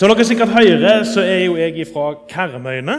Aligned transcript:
Som 0.00 0.08
dere 0.08 0.24
sikkert 0.24 0.54
hører, 0.54 1.02
så 1.04 1.20
er 1.20 1.42
jo 1.44 1.58
jeg 1.60 1.84
fra 1.90 2.14
Karmøyene. 2.24 2.94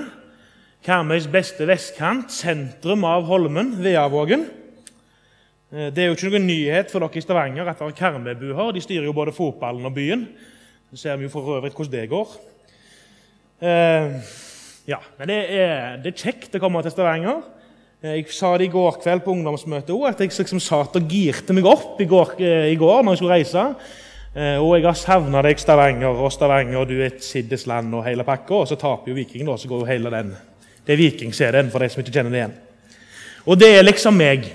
Karmøys 0.86 1.24
beste 1.34 1.66
vestkant, 1.66 2.30
sentrum 2.30 3.08
av 3.10 3.24
Holmen, 3.26 3.72
Veavågen. 3.82 4.44
Eh, 5.74 5.88
Det 5.90 5.98
er 5.98 6.12
jo 6.12 6.14
ikke 6.14 6.30
noen 6.30 6.46
nyhet 6.46 6.92
for 6.94 7.02
dere 7.02 7.18
i 7.18 7.24
Stavanger 7.26 7.72
at 7.72 7.80
det 7.80 7.88
er 7.88 7.98
Karmøybuer. 7.98 8.70
De 8.76 8.84
styrer 8.86 9.08
jo 9.10 9.16
både 9.18 9.34
fotballen 9.34 9.88
og 9.90 9.96
byen. 9.96 10.28
Så 10.92 11.02
ser 11.02 11.18
vi 11.18 11.26
jo 11.26 11.34
for 11.34 11.50
øvrig 11.56 11.74
hvordan 11.74 11.92
det 11.92 12.06
går. 12.12 12.38
Eh, 13.66 14.22
ja, 14.94 15.02
men 15.18 15.28
det 15.34 15.40
er, 15.58 15.98
det 16.04 16.14
er 16.14 16.22
kjekt 16.22 16.54
å 16.54 16.62
komme 16.62 16.84
til 16.86 16.94
Stavanger. 16.94 17.42
Eh, 18.04 18.20
Jeg 18.20 18.30
sa 18.30 18.54
det 18.58 18.70
i 18.70 18.76
går 18.78 19.02
kveld 19.02 19.26
på 19.26 19.34
ungdomsmøtet 19.34 19.90
òg, 19.90 20.06
at 20.14 20.22
jeg 20.22 20.38
liksom 20.38 20.62
satt 20.62 21.02
og 21.02 21.10
girte 21.10 21.50
meg 21.50 21.66
opp 21.66 21.98
i 21.98 22.06
går, 22.06 22.38
i 22.70 22.78
går 22.78 23.02
når 23.02 23.18
jeg 23.18 23.24
skulle 23.24 23.40
reise. 23.42 23.68
Eh, 24.32 24.56
Og 24.64 24.78
jeg 24.78 24.86
har 24.86 24.96
savna 24.96 25.42
deg, 25.44 25.60
Stavanger, 25.60 26.16
og 26.16 26.32
Stavanger, 26.32 26.86
du 26.88 26.94
er 27.02 27.10
et 27.10 27.24
siddesland 27.24 27.92
og 27.94 28.06
hele 28.06 28.24
pakka. 28.24 28.62
Og 28.62 28.70
så 28.70 28.78
taper 28.80 29.12
jo 29.12 29.18
Viking, 29.18 29.46
da, 29.48 29.58
så 29.60 29.68
går 29.68 29.84
jo 29.84 29.90
hele 29.90 30.12
den. 30.14 30.32
Det 30.88 30.94
er 30.94 31.02
Viking-CD-en, 31.02 31.72
for 31.72 31.84
de 31.84 31.90
som 31.92 32.02
ikke 32.02 32.14
kjenner 32.16 32.32
det 32.32 32.40
igjen. 32.40 32.58
Og 33.46 33.60
det 33.60 33.70
er 33.76 33.84
liksom 33.84 34.16
meg. 34.16 34.48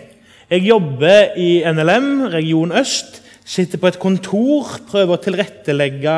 Jeg 0.48 0.64
jobber 0.64 1.36
i 1.36 1.60
NLM, 1.68 2.28
Region 2.32 2.72
Øst. 2.72 3.22
Sitter 3.44 3.78
på 3.78 3.90
et 3.92 3.98
kontor, 4.00 4.78
prøver 4.88 5.14
å 5.14 5.22
tilrettelegge 5.22 6.16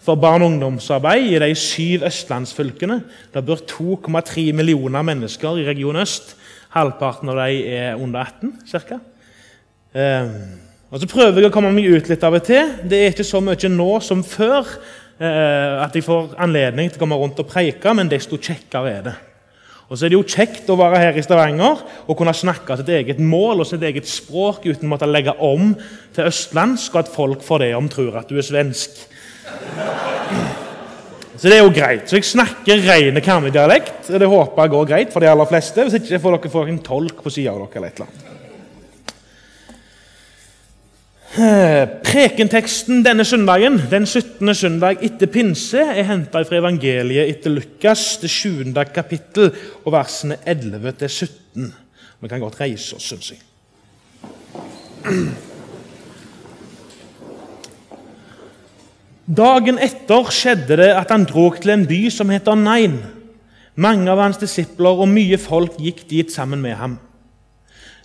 for 0.00 0.20
barne- 0.20 0.44
og 0.44 0.52
ungdomsarbeid 0.52 1.32
i 1.32 1.38
de 1.42 1.54
syv 1.54 2.04
østlandsfylkene. 2.06 3.02
Det 3.32 3.44
bor 3.46 3.64
2,3 3.66 4.52
millioner 4.52 5.02
mennesker 5.02 5.58
i 5.58 5.66
Region 5.66 5.96
Øst. 5.96 6.36
Halvparten 6.76 7.32
av 7.32 7.40
de 7.46 7.64
er 7.66 7.96
under 7.96 8.20
18 8.20 8.58
ca. 8.70 9.00
og 10.90 10.98
så 10.98 11.06
prøver 11.06 11.44
jeg 11.44 11.50
å 11.50 11.54
komme 11.54 11.70
meg 11.74 11.86
ut 11.86 12.08
litt 12.10 12.24
av 12.26 12.34
og 12.34 12.46
til. 12.46 12.72
Det 12.82 12.98
er 12.98 13.12
ikke 13.12 13.26
så 13.26 13.38
mye 13.44 13.70
nå 13.70 13.90
som 14.02 14.24
før 14.26 14.66
eh, 14.66 15.76
at 15.84 15.94
jeg 15.94 16.06
får 16.06 16.32
anledning 16.42 16.90
til 16.90 16.98
å 16.98 17.04
komme 17.04 17.18
rundt 17.20 17.38
og 17.38 17.50
preike, 17.50 17.94
men 17.94 18.10
desto 18.10 18.40
kjekkere 18.40 18.94
er 18.96 19.04
det. 19.06 19.16
Og 19.90 19.98
så 19.98 20.06
er 20.06 20.12
det 20.12 20.18
jo 20.18 20.26
kjekt 20.26 20.68
å 20.70 20.78
være 20.78 20.98
her 21.02 21.16
i 21.18 21.22
Stavanger 21.22 21.80
og 22.06 22.18
kunne 22.18 22.34
snakke 22.34 22.76
sitt 22.78 22.90
eget 22.94 23.22
mål 23.22 23.62
og 23.62 23.66
sitt 23.66 23.82
eget 23.86 24.06
språk 24.06 24.66
uten 24.68 24.86
å 24.86 24.92
måtte 24.92 25.08
legge 25.10 25.34
om 25.42 25.72
til 26.14 26.30
østlandsk, 26.30 26.94
og 26.94 27.02
at 27.02 27.10
folk 27.10 27.42
for 27.42 27.62
det 27.62 27.72
om 27.74 27.90
tror 27.90 28.20
at 28.22 28.30
du 28.30 28.38
er 28.38 28.46
svensk. 28.46 29.02
Så 31.40 31.48
det 31.48 31.56
er 31.56 31.64
jo 31.64 31.72
greit. 31.74 32.04
Så 32.06 32.18
jeg 32.18 32.24
snakker 32.28 32.82
ren 32.84 33.20
karmedialekt. 33.24 34.10
Det 34.12 34.28
håper 34.30 34.66
jeg 34.66 34.72
går 34.74 34.90
greit 34.90 35.14
for 35.14 35.24
de 35.24 35.30
aller 35.30 35.48
fleste. 35.48 35.86
Hvis 35.86 35.96
ikke 35.98 36.22
får 36.22 36.32
dere 36.36 36.52
få 36.52 36.62
en 36.68 36.82
tolk 36.84 37.22
på 37.24 37.32
sida 37.32 37.54
av 37.54 37.62
dere. 37.62 37.80
eller 37.80 37.88
et 37.88 37.96
eller 37.96 38.10
annet. 38.10 38.26
Eh, 38.26 38.28
Prekenteksten 41.30 43.04
denne 43.06 43.24
søndagen, 43.24 43.76
den 43.90 44.06
17. 44.06 44.54
søndag 44.54 44.98
etter 45.06 45.28
pinse, 45.30 45.78
er 45.78 46.02
henta 46.08 46.42
fra 46.42 46.58
evangeliet 46.58 47.28
etter 47.30 47.52
Lukas, 47.54 48.16
det 48.18 48.30
7. 48.30 48.74
kapittel, 48.94 49.52
og 49.84 49.92
versene 49.94 50.40
11 50.42 50.92
til 50.98 51.08
17. 51.08 51.68
Vi 52.20 52.28
kan 52.28 52.42
godt 52.42 52.58
reise 52.60 52.96
oss, 52.96 53.06
syns 53.12 53.30
jeg. 53.30 53.38
Dagen 59.30 59.78
etter 59.78 60.32
skjedde 60.34 60.80
det 60.82 60.90
at 60.98 61.14
han 61.14 61.28
drog 61.30 61.60
til 61.62 61.70
en 61.76 61.86
by 61.86 62.00
som 62.10 62.30
heter 62.34 62.58
Nain. 62.58 62.98
Mange 63.78 64.10
av 64.10 64.18
hans 64.18 64.40
disipler 64.42 64.98
og 64.98 65.08
mye 65.08 65.38
folk 65.38 65.78
gikk 65.78 66.02
dit 66.10 66.34
sammen 66.34 66.58
med 66.58 66.74
ham. 66.74 66.98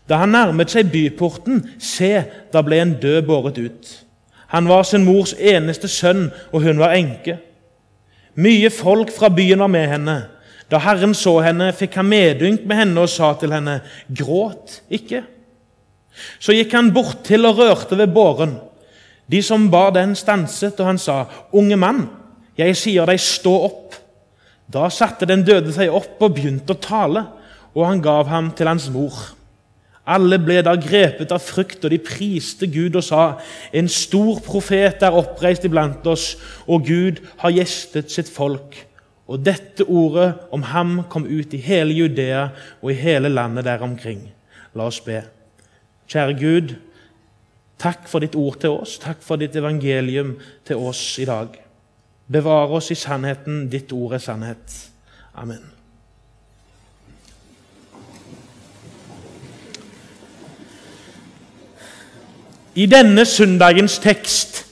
Da 0.09 0.19
han 0.21 0.35
nærmet 0.35 0.69
seg 0.73 0.91
byporten, 0.93 1.63
se, 1.81 2.25
da 2.53 2.61
ble 2.65 2.81
en 2.81 2.95
død 3.01 3.21
båret 3.25 3.57
ut. 3.57 3.91
Han 4.53 4.69
var 4.69 4.85
sin 4.85 5.05
mors 5.07 5.33
eneste 5.33 5.89
sønn, 5.89 6.27
og 6.53 6.61
hun 6.63 6.79
var 6.79 6.93
enke. 6.97 7.39
Mye 8.37 8.69
folk 8.69 9.11
fra 9.15 9.31
byen 9.33 9.63
var 9.63 9.71
med 9.71 9.87
henne. 9.89 10.17
Da 10.69 10.81
Herren 10.81 11.13
så 11.17 11.39
henne, 11.45 11.71
fikk 11.77 11.97
han 11.99 12.09
medynk 12.09 12.65
med 12.67 12.81
henne 12.81 13.05
og 13.05 13.09
sa 13.09 13.31
til 13.39 13.53
henne, 13.53 13.79
gråt 14.09 14.81
ikke. 14.93 15.23
Så 16.39 16.55
gikk 16.55 16.73
han 16.73 16.93
bort 16.95 17.23
til 17.27 17.45
og 17.47 17.59
rørte 17.59 17.97
ved 17.97 18.13
båren. 18.13 18.57
De 19.31 19.41
som 19.41 19.69
bar 19.73 19.91
den, 19.95 20.13
stanset, 20.15 20.79
og 20.79 20.91
han 20.91 21.01
sa, 21.01 21.23
unge 21.53 21.77
mann, 21.81 22.05
jeg 22.57 22.77
sier 22.77 23.09
deg, 23.09 23.19
stå 23.21 23.53
opp. 23.67 23.97
Da 24.71 24.87
satte 24.93 25.27
den 25.29 25.43
døde 25.45 25.73
seg 25.73 25.93
opp 25.93 26.21
og 26.21 26.37
begynte 26.37 26.75
å 26.75 26.81
tale, 26.81 27.25
og 27.75 27.87
han 27.89 28.01
gav 28.01 28.29
ham 28.31 28.51
til 28.55 28.69
hans 28.69 28.87
mor. 28.93 29.17
Alle 30.05 30.37
ble 30.37 30.59
da 30.61 30.75
grepet 30.77 31.31
av 31.33 31.41
frykt, 31.41 31.85
og 31.85 31.91
de 31.91 31.97
priste 31.97 32.67
Gud 32.69 32.95
og 32.95 33.03
sa:" 33.03 33.39
En 33.73 33.87
stor 33.89 34.39
profet 34.45 35.03
er 35.03 35.17
oppreist 35.17 35.65
iblant 35.65 36.05
oss, 36.07 36.35
og 36.67 36.85
Gud 36.85 37.23
har 37.37 37.51
gjestet 37.51 38.11
sitt 38.11 38.29
folk. 38.29 38.85
Og 39.27 39.41
dette 39.45 39.83
ordet 39.83 40.35
om 40.51 40.61
ham 40.61 41.03
kom 41.09 41.25
ut 41.25 41.53
i 41.53 41.57
hele 41.57 41.93
Judea 41.93 42.49
og 42.81 42.91
i 42.91 42.99
hele 42.99 43.29
landet 43.29 43.65
der 43.65 43.81
omkring. 43.81 44.29
La 44.75 44.85
oss 44.85 44.99
be. 45.01 45.23
Kjære 46.07 46.39
Gud, 46.39 46.75
takk 47.81 48.07
for 48.07 48.19
ditt 48.19 48.35
ord 48.35 48.59
til 48.61 48.69
oss, 48.69 48.99
takk 49.01 49.23
for 49.25 49.41
ditt 49.41 49.55
evangelium 49.55 50.35
til 50.65 50.75
oss 50.77 51.17
i 51.19 51.25
dag. 51.25 51.47
Bevare 52.31 52.77
oss 52.77 52.91
i 52.91 52.95
sannheten, 52.95 53.65
ditt 53.69 53.93
ord 53.93 54.13
er 54.13 54.21
sannhet. 54.21 54.77
Amen. 55.33 55.74
I 62.75 62.85
denne 62.91 63.23
søndagens 63.25 63.99
tekst 64.03 64.65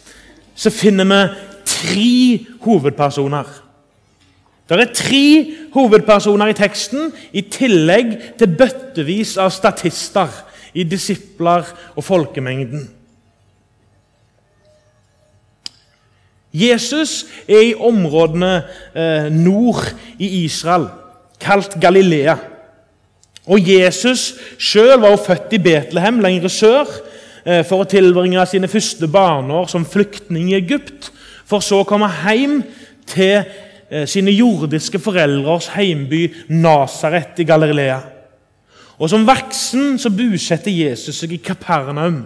så 0.56 0.70
finner 0.70 1.08
vi 1.08 1.20
tre 1.66 2.46
hovedpersoner. 2.66 3.48
Det 4.70 4.80
er 4.80 4.96
tre 4.96 5.28
hovedpersoner 5.74 6.52
i 6.52 6.58
teksten, 6.58 7.12
i 7.32 7.44
tillegg 7.52 8.16
til 8.40 8.58
bøttevis 8.58 9.38
av 9.40 9.52
statister 9.56 10.32
i 10.74 10.84
disipler 10.88 11.68
og 11.96 12.04
folkemengden. 12.04 12.88
Jesus 16.54 17.24
er 17.48 17.70
i 17.72 17.74
områdene 17.74 18.52
eh, 18.94 19.30
nord 19.34 19.88
i 20.20 20.44
Israel, 20.44 20.90
kalt 21.42 21.80
Galilea. 21.82 22.36
Og 23.50 23.64
Jesus 23.68 24.34
sjøl 24.62 25.00
var 25.02 25.16
jo 25.16 25.24
født 25.26 25.56
i 25.58 25.62
Betlehem, 25.64 26.22
lenger 26.24 26.54
sør, 26.54 26.92
for 27.68 27.84
å 27.84 27.90
tilbringe 27.90 28.46
sine 28.48 28.70
første 28.72 29.08
barneår 29.12 29.68
som 29.72 29.88
flyktning 29.88 30.52
i 30.52 30.58
Egypt, 30.62 31.12
for 31.46 31.64
så 31.64 31.82
å 31.84 31.88
komme 31.88 32.08
hjem 32.24 32.62
til 33.10 33.42
eh, 33.44 34.06
sine 34.10 34.32
jordiske 34.34 35.02
foreldres 35.04 35.72
heimby 35.76 36.26
Nasaret 36.56 37.42
i 37.44 37.48
Galilea. 37.48 38.00
Og 39.00 39.10
Som 39.10 39.26
voksen 39.28 39.98
så 40.00 40.12
bosetter 40.14 40.72
Jesus 40.72 41.20
seg 41.20 41.36
i 41.36 41.42
Kapernaum, 41.44 42.24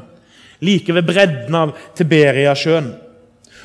like 0.61 0.93
ved 0.93 1.05
bredden 1.07 1.55
av 1.57 1.73
Tiberiasjøen. 1.97 2.91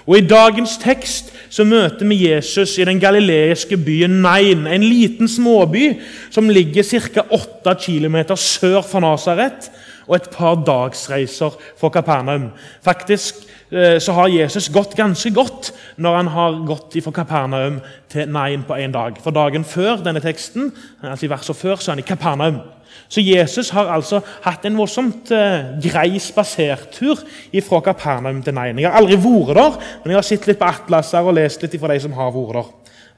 Og 0.03 0.17
I 0.19 0.27
dagens 0.27 0.79
tekst 0.83 1.31
så 1.53 1.65
møter 1.69 2.09
vi 2.09 2.25
Jesus 2.25 2.75
i 2.81 2.87
den 2.89 2.99
galileiske 2.99 3.77
byen 3.79 4.17
Nain, 4.25 4.65
en 4.67 4.83
liten 4.83 5.29
småby 5.31 5.93
som 6.33 6.51
ligger 6.51 6.83
ca. 7.13 7.27
8 7.31 7.77
km 7.85 8.19
sør 8.35 8.81
for 8.83 9.05
Nasaret 9.05 9.71
og 10.13 10.19
et 10.19 10.29
par 10.33 10.59
dagsreiser 10.67 11.57
fra 11.81 11.89
Kapernaum. 11.93 12.51
Faktisk 12.85 13.41
eh, 13.71 13.97
så 14.03 14.13
har 14.13 14.29
Jesus 14.29 14.69
gått 14.73 14.97
ganske 14.99 15.33
godt 15.33 15.73
når 15.97 16.19
han 16.19 16.31
har 16.35 16.61
gått 16.69 16.99
fra 17.05 17.15
Kapernaum 17.23 17.81
til 18.13 18.29
Nain 18.29 18.67
på 18.69 18.77
én 18.77 18.93
dag. 18.93 19.17
For 19.25 19.33
dagen 19.33 19.65
før 19.65 20.05
denne 20.05 20.21
teksten, 20.21 20.69
altså 21.01 21.27
i 21.27 21.33
verset 21.33 21.57
før, 21.57 21.81
så 21.81 21.91
er 21.91 21.97
han 21.97 22.05
i 22.05 22.09
Kapernaum. 22.09 22.61
Så 23.09 23.25
Jesus 23.25 23.71
har 23.73 23.89
altså 23.93 24.21
hatt 24.45 24.65
en 24.69 24.77
voldsomt 24.77 25.33
eh, 25.33 25.73
grei 25.85 26.21
spasertur 26.21 27.25
fra 27.65 27.81
Kapernaum 27.89 28.43
til 28.45 28.57
Nain. 28.57 28.79
Jeg 28.79 28.91
har 28.91 29.01
aldri 29.01 29.17
vært 29.17 29.57
der, 29.57 29.81
men 30.03 30.13
jeg 30.13 30.21
har 30.21 30.29
sett 30.29 30.49
litt 30.49 30.61
på 30.61 30.69
atlaser 30.69 31.25
og 31.25 31.37
lest 31.41 31.65
litt 31.65 31.81
fra 31.81 31.93
de 31.93 32.01
som 32.05 32.17
har 32.21 32.33
vært 32.37 32.61
der. 32.61 32.71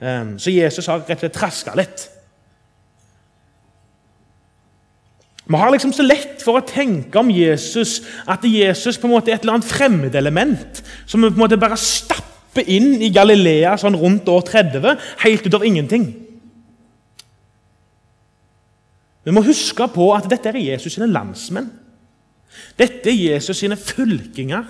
Um, 0.05 0.35
så 0.43 0.51
Jesus 0.51 0.87
har 0.91 1.05
rett 1.07 1.17
og 1.17 1.23
slett 1.23 1.37
traska 1.39 1.75
litt. 1.79 2.09
Vi 5.45 5.57
har 5.61 5.71
liksom 5.71 5.93
så 5.93 6.05
lett 6.07 6.41
for 6.41 6.57
å 6.57 6.65
tenke 6.65 7.21
om 7.21 7.29
Jesus 7.33 7.99
at 8.31 8.45
Jesus 8.49 8.97
på 8.97 9.09
en 9.09 9.13
måte 9.13 9.31
er 9.31 9.37
et 9.37 9.45
eller 9.45 9.59
annet 9.59 9.69
fremmedelement 9.69 10.81
som 11.05 11.21
vi 11.21 11.29
på 11.29 11.37
en 11.37 11.45
måte 11.45 11.61
bare 11.61 11.77
stapper 11.81 12.65
inn 12.73 13.03
i 13.05 13.13
Galilea 13.13 13.75
sånn 13.81 13.99
rundt 14.01 14.31
år 14.33 14.47
30, 14.49 14.95
helt 15.27 15.45
ut 15.45 15.59
av 15.59 15.67
ingenting. 15.69 16.07
Vi 19.25 19.33
må 19.33 19.45
huske 19.45 19.89
på 19.93 20.11
at 20.17 20.29
dette 20.33 20.49
er 20.53 20.61
Jesus 20.61 20.97
sine 20.97 21.09
landsmenn. 21.13 21.71
Dette 22.79 23.11
er 23.11 23.21
Jesus 23.35 23.61
sine 23.61 23.77
fylkinger. 23.77 24.65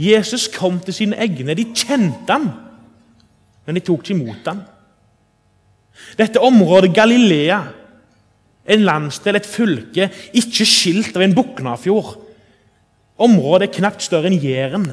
Jesus 0.00 0.48
kom 0.52 0.78
til 0.80 0.96
sine 0.96 1.18
egne. 1.20 1.56
De 1.56 1.68
kjente 1.76 2.32
ham, 2.32 2.48
men 3.64 3.76
de 3.76 3.84
tok 3.84 4.04
ikke 4.04 4.16
imot 4.16 4.48
ham. 4.48 4.62
Dette 6.18 6.40
området 6.40 6.92
Galilea 6.96 7.60
en 8.66 8.84
landsdel, 8.86 9.38
et 9.38 9.48
fylke, 9.48 10.08
ikke 10.38 10.66
skilt 10.68 11.16
av 11.16 11.24
en 11.24 11.34
Buknafjord. 11.34 12.14
Området 13.22 13.68
er 13.68 13.74
knapt 13.78 14.04
større 14.04 14.30
enn 14.30 14.40
Jæren. 14.42 14.86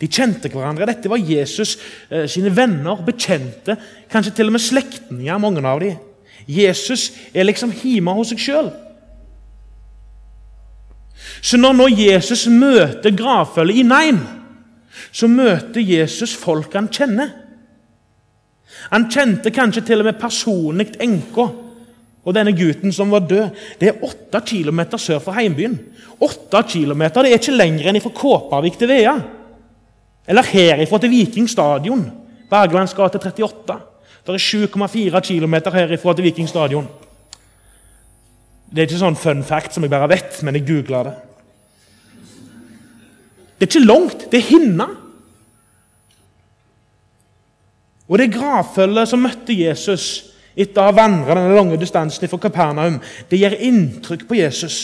De 0.00 0.08
kjente 0.08 0.48
hverandre. 0.48 0.88
Dette 0.88 1.10
var 1.12 1.20
Jesus 1.20 1.76
eh, 2.08 2.24
sine 2.30 2.52
venner, 2.56 3.02
bekjente, 3.04 3.76
kanskje 4.12 4.38
til 4.38 4.48
og 4.48 4.56
med 4.56 4.64
slektninger, 4.64 5.42
mange 5.42 5.64
av 5.66 5.82
dem. 5.82 5.98
Jesus 6.48 7.10
er 7.36 7.44
liksom 7.44 7.74
hjemme 7.76 8.14
hos 8.16 8.32
seg 8.32 8.40
sjøl. 8.40 8.70
Så 11.44 11.60
når 11.60 11.76
nå 11.76 11.88
Jesus 11.92 12.46
møter 12.48 13.12
gravfølget 13.16 13.82
i 13.82 13.86
Nain, 13.86 14.20
så 15.12 15.28
møter 15.28 15.84
Jesus 15.84 16.32
folk 16.36 16.72
han 16.74 16.88
kjenner. 16.92 17.32
Han 18.90 19.08
kjente 19.12 19.52
kanskje 19.52 19.84
til 19.90 20.00
og 20.00 20.08
med 20.08 20.20
personlig 20.20 20.88
enka 21.02 21.50
og 22.24 22.36
denne 22.36 22.52
gutten 22.52 22.92
som 22.92 23.12
var 23.12 23.24
død. 23.24 23.48
Det 23.80 23.88
er 23.88 24.02
åtte 24.04 24.42
kilometer 24.46 25.00
sør 25.00 25.20
for 25.24 25.32
heimbyen. 25.32 25.78
Åtte 26.20 26.62
kilometer, 26.68 27.22
Det 27.22 27.32
er 27.32 27.38
ikke 27.40 27.56
lenger 27.56 27.88
enn 27.88 28.00
fra 28.00 28.10
Kåparvik 28.10 28.78
til 28.78 28.88
Vea. 28.88 29.14
Eller 30.28 30.42
herifra 30.42 30.98
til 30.98 31.10
Viking 31.10 31.48
stadion. 31.48 32.10
Berglands 32.50 32.94
gate 32.94 33.18
38. 33.18 33.78
Det 34.26 34.34
er 34.34 34.38
7,4 34.38 35.20
km 35.20 35.54
herifra 35.72 36.14
til 36.14 36.24
Viking 36.24 36.48
stadion. 36.48 36.88
Det 38.70 38.82
er 38.82 38.86
ikke 38.86 39.00
sånn 39.00 39.18
fun 39.18 39.42
fact 39.42 39.74
som 39.74 39.82
jeg 39.82 39.90
bare 39.90 40.08
vet, 40.12 40.42
men 40.42 40.54
jeg 40.54 40.66
googla 40.68 41.02
det. 41.08 41.14
Det 43.58 43.66
er 43.66 43.72
ikke 43.72 43.86
langt. 43.86 44.30
Det 44.30 44.38
er 44.38 44.50
hinna. 44.50 44.86
Og 48.08 48.18
det 48.18 48.32
gravfølget 48.34 49.08
som 49.08 49.22
møtte 49.22 49.54
Jesus 49.54 50.29
etter 50.60 50.82
å 50.82 50.88
ha 50.88 50.96
vandra 50.96 51.36
den 51.38 51.56
lange 51.56 51.78
distansen 51.80 52.30
fra 52.30 52.40
Kapernaum, 52.42 52.98
det 53.30 53.40
gjør 53.40 53.60
inntrykk 53.70 54.26
på 54.28 54.38
Jesus. 54.40 54.80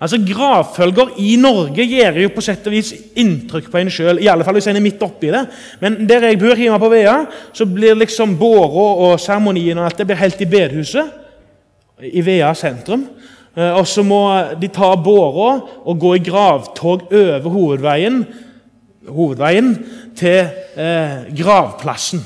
Altså 0.00 0.16
Gravfølger 0.24 1.12
i 1.20 1.34
Norge 1.36 1.84
gjør 1.84 2.22
jo 2.22 2.30
på 2.32 2.42
sett 2.44 2.64
og 2.70 2.72
vis 2.72 2.94
inntrykk 3.20 3.68
på 3.68 3.80
en 3.82 3.90
sjøl. 3.92 4.20
I 4.22 4.30
alle 4.32 4.46
fall 4.46 4.56
hvis 4.56 4.70
en 4.72 4.78
er 4.80 4.84
midt 4.84 5.02
oppi 5.04 5.28
det. 5.32 5.42
Men 5.82 5.98
der 6.08 6.24
jeg 6.30 6.38
bor 6.40 6.56
hjemme 6.56 6.80
på 6.80 6.88
Vea, 6.88 7.18
så 7.52 7.66
blir 7.68 7.98
liksom 8.00 8.38
båra 8.40 8.86
og 9.04 9.20
seremonien 9.20 9.76
og 9.76 9.90
alt 9.90 10.00
det 10.00 10.08
blir 10.08 10.22
helt 10.22 10.40
i 10.40 10.48
bedhuset. 10.48 11.16
i 12.00 12.22
Vea 12.24 12.54
sentrum. 12.56 13.04
Eh, 13.56 13.74
og 13.76 13.84
så 13.86 14.00
må 14.06 14.22
de 14.56 14.70
ta 14.72 14.94
båra 14.96 15.50
og 15.84 15.98
gå 16.00 16.14
i 16.16 16.24
gravtog 16.24 17.10
over 17.12 17.48
hovedveien, 17.52 18.22
hovedveien 19.04 19.74
til 20.16 20.48
eh, 20.80 21.28
gravplassen. 21.36 22.24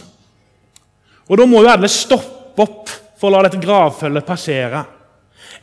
Og 1.28 1.38
Da 1.40 1.46
må 1.48 1.62
jo 1.62 1.70
alle 1.72 1.88
stoppe 1.88 2.64
opp 2.64 2.92
for 3.18 3.30
å 3.30 3.36
la 3.36 3.46
dette 3.46 3.62
gravfølget 3.62 4.26
passere. 4.28 4.84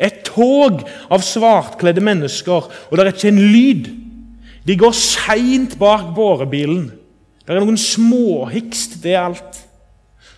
Et 0.02 0.24
tog 0.26 0.82
av 1.12 1.22
svartkledde 1.26 2.02
mennesker, 2.04 2.70
og 2.90 2.98
det 2.98 3.04
er 3.04 3.12
ikke 3.12 3.30
en 3.30 3.44
lyd. 3.54 3.90
De 4.66 4.78
går 4.78 4.96
seint 4.98 5.78
bak 5.82 6.12
bårebilen. 6.16 6.88
Det 7.46 7.54
er 7.54 7.62
noen 7.62 7.80
småhikst, 7.80 9.00
det 9.04 9.14
er 9.16 9.26
alt. 9.28 9.62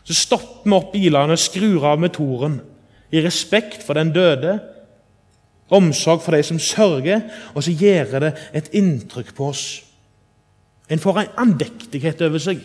Så 0.04 0.16
stopper 0.18 0.68
vi 0.68 0.76
opp 0.76 0.92
bilene 0.96 1.36
og 1.36 1.40
skrur 1.40 1.88
av 1.88 2.02
motoren 2.02 2.60
i 3.14 3.22
respekt 3.24 3.84
for 3.86 4.00
den 4.00 4.12
døde, 4.16 4.58
omsorg 5.74 6.22
for 6.22 6.36
de 6.36 6.44
som 6.46 6.60
sørger, 6.62 7.24
og 7.56 7.64
så 7.66 7.74
gjør 7.74 8.20
det 8.22 8.32
et 8.58 8.72
inntrykk 8.78 9.32
på 9.38 9.48
oss. 9.54 9.66
En 10.92 11.02
får 11.02 11.22
en 11.22 11.36
andektighet 11.46 12.22
over 12.28 12.42
seg. 12.42 12.64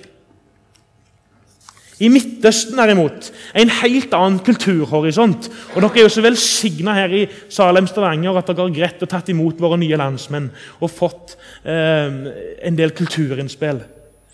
I 1.98 2.08
Midtøsten 2.12 2.78
derimot, 2.78 3.32
en 3.58 3.70
helt 3.80 4.12
annen 4.14 4.38
kulturhorisont. 4.46 5.48
Og 5.74 5.82
Dere 5.82 5.98
er 5.98 6.04
jo 6.04 6.12
så 6.14 6.22
velsigna 6.22 6.94
her 6.94 7.14
i 7.14 7.24
Salem 7.50 7.88
Stavanger 7.90 8.38
at 8.38 8.50
dere 8.50 8.68
har 8.68 8.74
greid 8.76 9.02
å 9.02 9.08
tatt 9.10 9.32
imot 9.32 9.58
våre 9.58 9.80
nye 9.80 9.98
landsmenn 9.98 10.46
og 10.78 10.92
fått 10.94 11.34
eh, 11.64 12.20
en 12.68 12.78
del 12.78 12.94
kulturinnspill. 12.94 13.82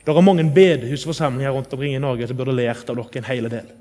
Det 0.04 0.12
er 0.12 0.26
mange 0.26 0.44
bedehusforsamlinger 0.52 1.56
rundt 1.56 1.72
omkring 1.72 1.96
i 1.96 2.02
Norge 2.02 2.28
som 2.28 2.36
burde 2.36 2.56
lært 2.56 2.90
av 2.92 3.00
dere 3.00 3.22
en 3.22 3.30
hel 3.30 3.48
del. 3.48 3.72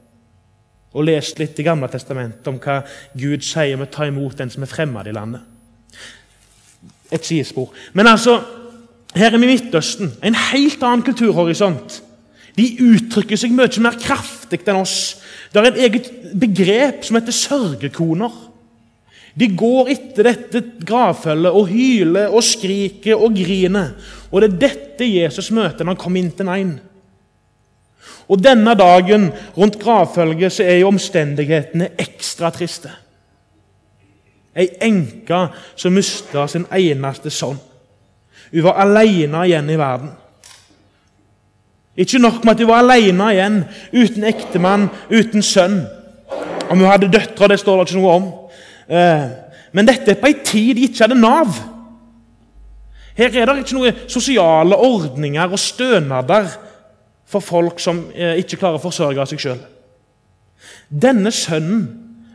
Og 0.93 1.07
lest 1.09 1.41
litt 1.41 1.59
i 1.59 1.65
Gamle 1.65 1.89
testamentet 1.91 2.47
om 2.47 2.61
hva 2.63 2.79
Gud 3.17 3.43
sier 3.43 3.75
om 3.75 3.83
å 3.83 3.91
ta 3.91 4.07
imot 4.07 4.37
den 4.39 4.53
som 4.53 4.63
er 4.63 4.71
fremmed 4.71 5.09
i 5.09 5.15
landet. 5.15 5.43
Et 7.11 7.25
sidespor. 7.25 7.73
Men 7.97 8.07
altså, 8.13 8.39
her 9.17 9.33
er 9.33 9.41
vi 9.41 9.49
i 9.49 9.51
Midtøsten. 9.57 10.13
En 10.23 10.37
helt 10.53 10.81
annen 10.85 11.03
kulturhorisont. 11.05 11.99
De 12.57 12.67
uttrykker 12.85 13.39
seg 13.39 13.53
mye 13.55 13.81
mer 13.81 13.97
kraftig 14.01 14.61
enn 14.67 14.81
oss. 14.83 14.97
Det 15.51 15.61
er 15.61 15.69
et 15.71 15.83
eget 15.87 16.09
begrep 16.37 17.05
som 17.05 17.17
heter 17.17 17.35
sørgekoner. 17.35 18.33
De 19.33 19.47
går 19.57 19.89
etter 19.89 20.27
dette 20.29 20.61
gravfølget 20.85 21.55
og 21.57 21.69
hyler 21.71 22.33
og 22.33 22.45
skriker 22.45 23.17
og 23.17 23.33
griner. 23.33 23.95
Og 24.29 24.41
det 24.41 24.49
er 24.49 24.59
dette 24.67 25.09
Jesus 25.09 25.49
møter 25.53 25.81
når 25.81 25.95
han 25.95 26.03
kommer 26.03 26.21
inn 26.21 26.33
til 26.37 26.49
Nain. 26.49 26.73
Og 28.29 28.39
denne 28.39 28.75
dagen 28.77 29.31
rundt 29.57 29.79
gravfølget 29.81 30.53
så 30.53 30.67
er 30.67 30.79
jo 30.81 30.91
omstendighetene 30.93 31.89
ekstra 31.99 32.53
triste. 32.53 32.91
Ei 34.53 34.69
enke 34.85 35.47
som 35.75 35.95
mista 35.97 36.45
sin 36.47 36.67
eneste 36.69 37.33
sønn. 37.33 37.57
Hun 38.53 38.65
var 38.67 38.83
alene 38.83 39.47
igjen 39.47 39.71
i 39.73 39.79
verden. 39.81 40.11
Ikke 41.97 42.19
nok 42.19 42.41
med 42.43 42.55
at 42.55 42.63
hun 42.63 42.71
var 42.71 42.81
alene 42.81 43.29
igjen, 43.33 43.59
uten 43.93 44.23
ektemann, 44.25 44.87
uten 45.11 45.45
sønn. 45.45 45.83
Om 46.69 46.79
hun 46.79 46.89
hadde 46.89 47.11
døtre, 47.13 47.51
det 47.51 47.59
står 47.61 47.83
det 47.83 47.89
ikke 47.89 48.01
noe 48.01 48.15
om. 48.17 48.25
Eh, 48.89 49.27
men 49.73 49.89
dette 49.89 50.13
er 50.13 50.19
på 50.21 50.29
ei 50.29 50.39
tid 50.45 50.77
de 50.77 50.87
ikke 50.87 51.05
hadde 51.05 51.19
Nav. 51.19 51.53
Her 53.17 53.29
er 53.29 53.45
det 53.49 53.59
ikke 53.61 53.77
noen 53.77 54.05
sosiale 54.09 54.77
ordninger 54.77 55.53
og 55.53 55.61
stønader 55.61 56.49
for 57.29 57.45
folk 57.45 57.81
som 57.81 58.07
eh, 58.13 58.39
ikke 58.41 58.57
klarer 58.61 58.81
å 58.81 58.83
forsørge 58.83 59.27
seg 59.29 59.43
sjøl. 59.43 59.61
Denne 60.89 61.33
sønnen 61.33 61.85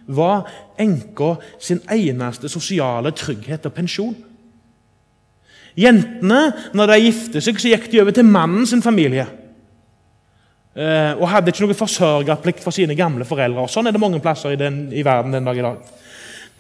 var 0.08 0.46
enka 0.80 1.34
sin 1.60 1.82
eneste 1.90 2.50
sosiale 2.50 3.12
trygghet 3.16 3.66
og 3.68 3.74
pensjon. 3.74 4.14
Jentene, 5.78 6.40
når 6.74 6.90
de 6.90 7.02
gifter 7.04 7.44
seg, 7.44 7.58
så 7.60 7.70
gikk 7.70 7.90
de 7.92 8.00
over 8.02 8.14
til 8.14 8.26
mannen 8.26 8.66
sin 8.66 8.82
familie. 8.82 9.26
Eh, 10.78 11.12
og 11.18 11.26
hadde 11.32 11.50
ikke 11.50 11.64
noe 11.66 11.74
forsørgerplikt 11.74 12.62
for 12.62 12.74
sine 12.74 12.94
gamle 12.94 13.26
foreldre. 13.26 13.64
Og 13.64 13.72
sånn 13.72 13.88
er 13.90 13.94
det 13.94 14.02
mange 14.02 14.20
plasser 14.22 14.54
i, 14.54 14.60
den, 14.60 14.84
i 14.94 15.02
verden 15.02 15.34
den 15.34 15.48
dag 15.48 15.58
i 15.58 15.64
dag. 15.64 15.80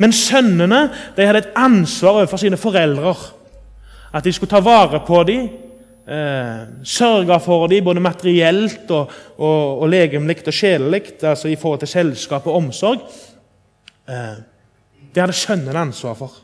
Men 0.02 0.14
sønnene 0.14 0.80
de 1.14 1.26
hadde 1.26 1.44
et 1.44 1.58
ansvar 1.58 2.16
overfor 2.16 2.42
sine 2.42 2.58
foreldre. 2.58 3.12
At 4.10 4.26
de 4.26 4.32
skulle 4.34 4.50
ta 4.50 4.58
vare 4.64 4.98
på 5.06 5.20
dem, 5.28 5.44
eh, 6.10 6.64
sørge 6.82 7.38
for 7.44 7.68
dem 7.70 7.86
både 7.86 8.02
materielt 8.02 8.90
og, 8.90 9.12
og, 9.36 9.84
og 9.84 9.92
legemlig 9.92 10.40
og 10.46 10.56
sjelelig, 10.56 11.02
altså 11.22 11.52
i 11.52 11.58
forhold 11.60 11.84
til 11.84 11.92
selskap 11.92 12.48
og 12.50 12.58
omsorg. 12.58 13.04
Eh, 14.08 14.40
det 15.14 15.22
hadde 15.22 15.36
sønnene 15.36 15.84
ansvar 15.86 16.18
for. 16.18 16.40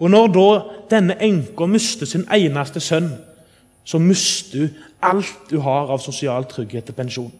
Og 0.00 0.10
Når 0.10 0.30
da 0.36 0.46
denne 0.94 1.18
enka 1.18 1.66
mister 1.66 2.06
sin 2.06 2.28
eneste 2.30 2.80
sønn, 2.80 3.10
så 3.84 3.98
mister 3.98 4.58
hun 4.58 4.78
alt 5.02 5.50
du 5.50 5.58
har 5.64 5.90
av 5.92 6.02
sosial 6.02 6.46
trygghet 6.48 6.88
til 6.88 6.96
pensjon. 6.96 7.32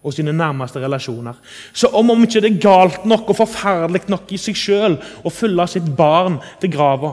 Og 0.00 0.14
sine 0.16 0.32
nærmeste 0.32 0.80
relasjoner. 0.80 1.36
Så 1.76 1.90
om, 1.92 2.10
om 2.10 2.22
ikke 2.24 2.40
det 2.40 2.54
er 2.54 2.62
galt 2.62 3.04
nok 3.08 3.32
og 3.32 3.36
forferdelig 3.42 4.06
nok 4.08 4.30
i 4.32 4.38
seg 4.40 4.56
sjøl 4.56 4.96
å 4.96 5.32
følge 5.32 5.66
sitt 5.74 5.90
barn 5.96 6.38
til 6.62 6.72
grava, 6.72 7.12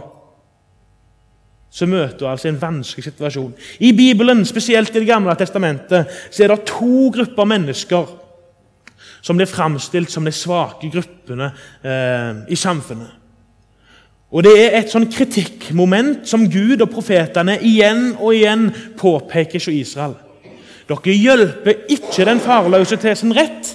så 1.77 1.85
møter 1.85 2.23
hun 2.23 2.31
altså 2.31 2.47
en 2.49 2.61
vanskelig 2.61 3.09
situasjon. 3.09 3.51
I 3.83 3.91
Bibelen, 3.93 4.45
spesielt 4.47 4.95
i 4.95 5.01
Det 5.03 5.09
gamle 5.09 5.35
testamentet, 5.35 6.07
så 6.31 6.43
er 6.43 6.53
det 6.53 6.69
to 6.71 7.11
grupper 7.13 7.45
mennesker 7.45 8.07
som 9.21 9.37
blir 9.37 9.49
framstilt 9.51 10.11
som 10.11 10.25
de 10.25 10.31
svake 10.31 10.89
gruppene 10.93 11.51
eh, 11.83 12.45
i 12.47 12.55
samfunnet. 12.55 13.26
Og 14.27 14.43
Det 14.43 14.55
er 14.59 14.73
et 14.81 14.91
sånn 14.91 15.07
kritikkmoment 15.07 16.27
som 16.27 16.49
Gud 16.51 16.81
og 16.83 16.91
profetene 16.91 17.55
igjen 17.63 18.09
og 18.17 18.33
igjen 18.35 18.67
påpeker 18.99 19.55
hos 19.55 19.69
Israel. 19.71 20.17
Dere 20.87 21.15
hjelper 21.15 21.85
ikke 21.91 22.25
den 22.27 22.41
farløse 22.43 22.97
til 22.99 23.15
sin 23.19 23.35
rett, 23.35 23.73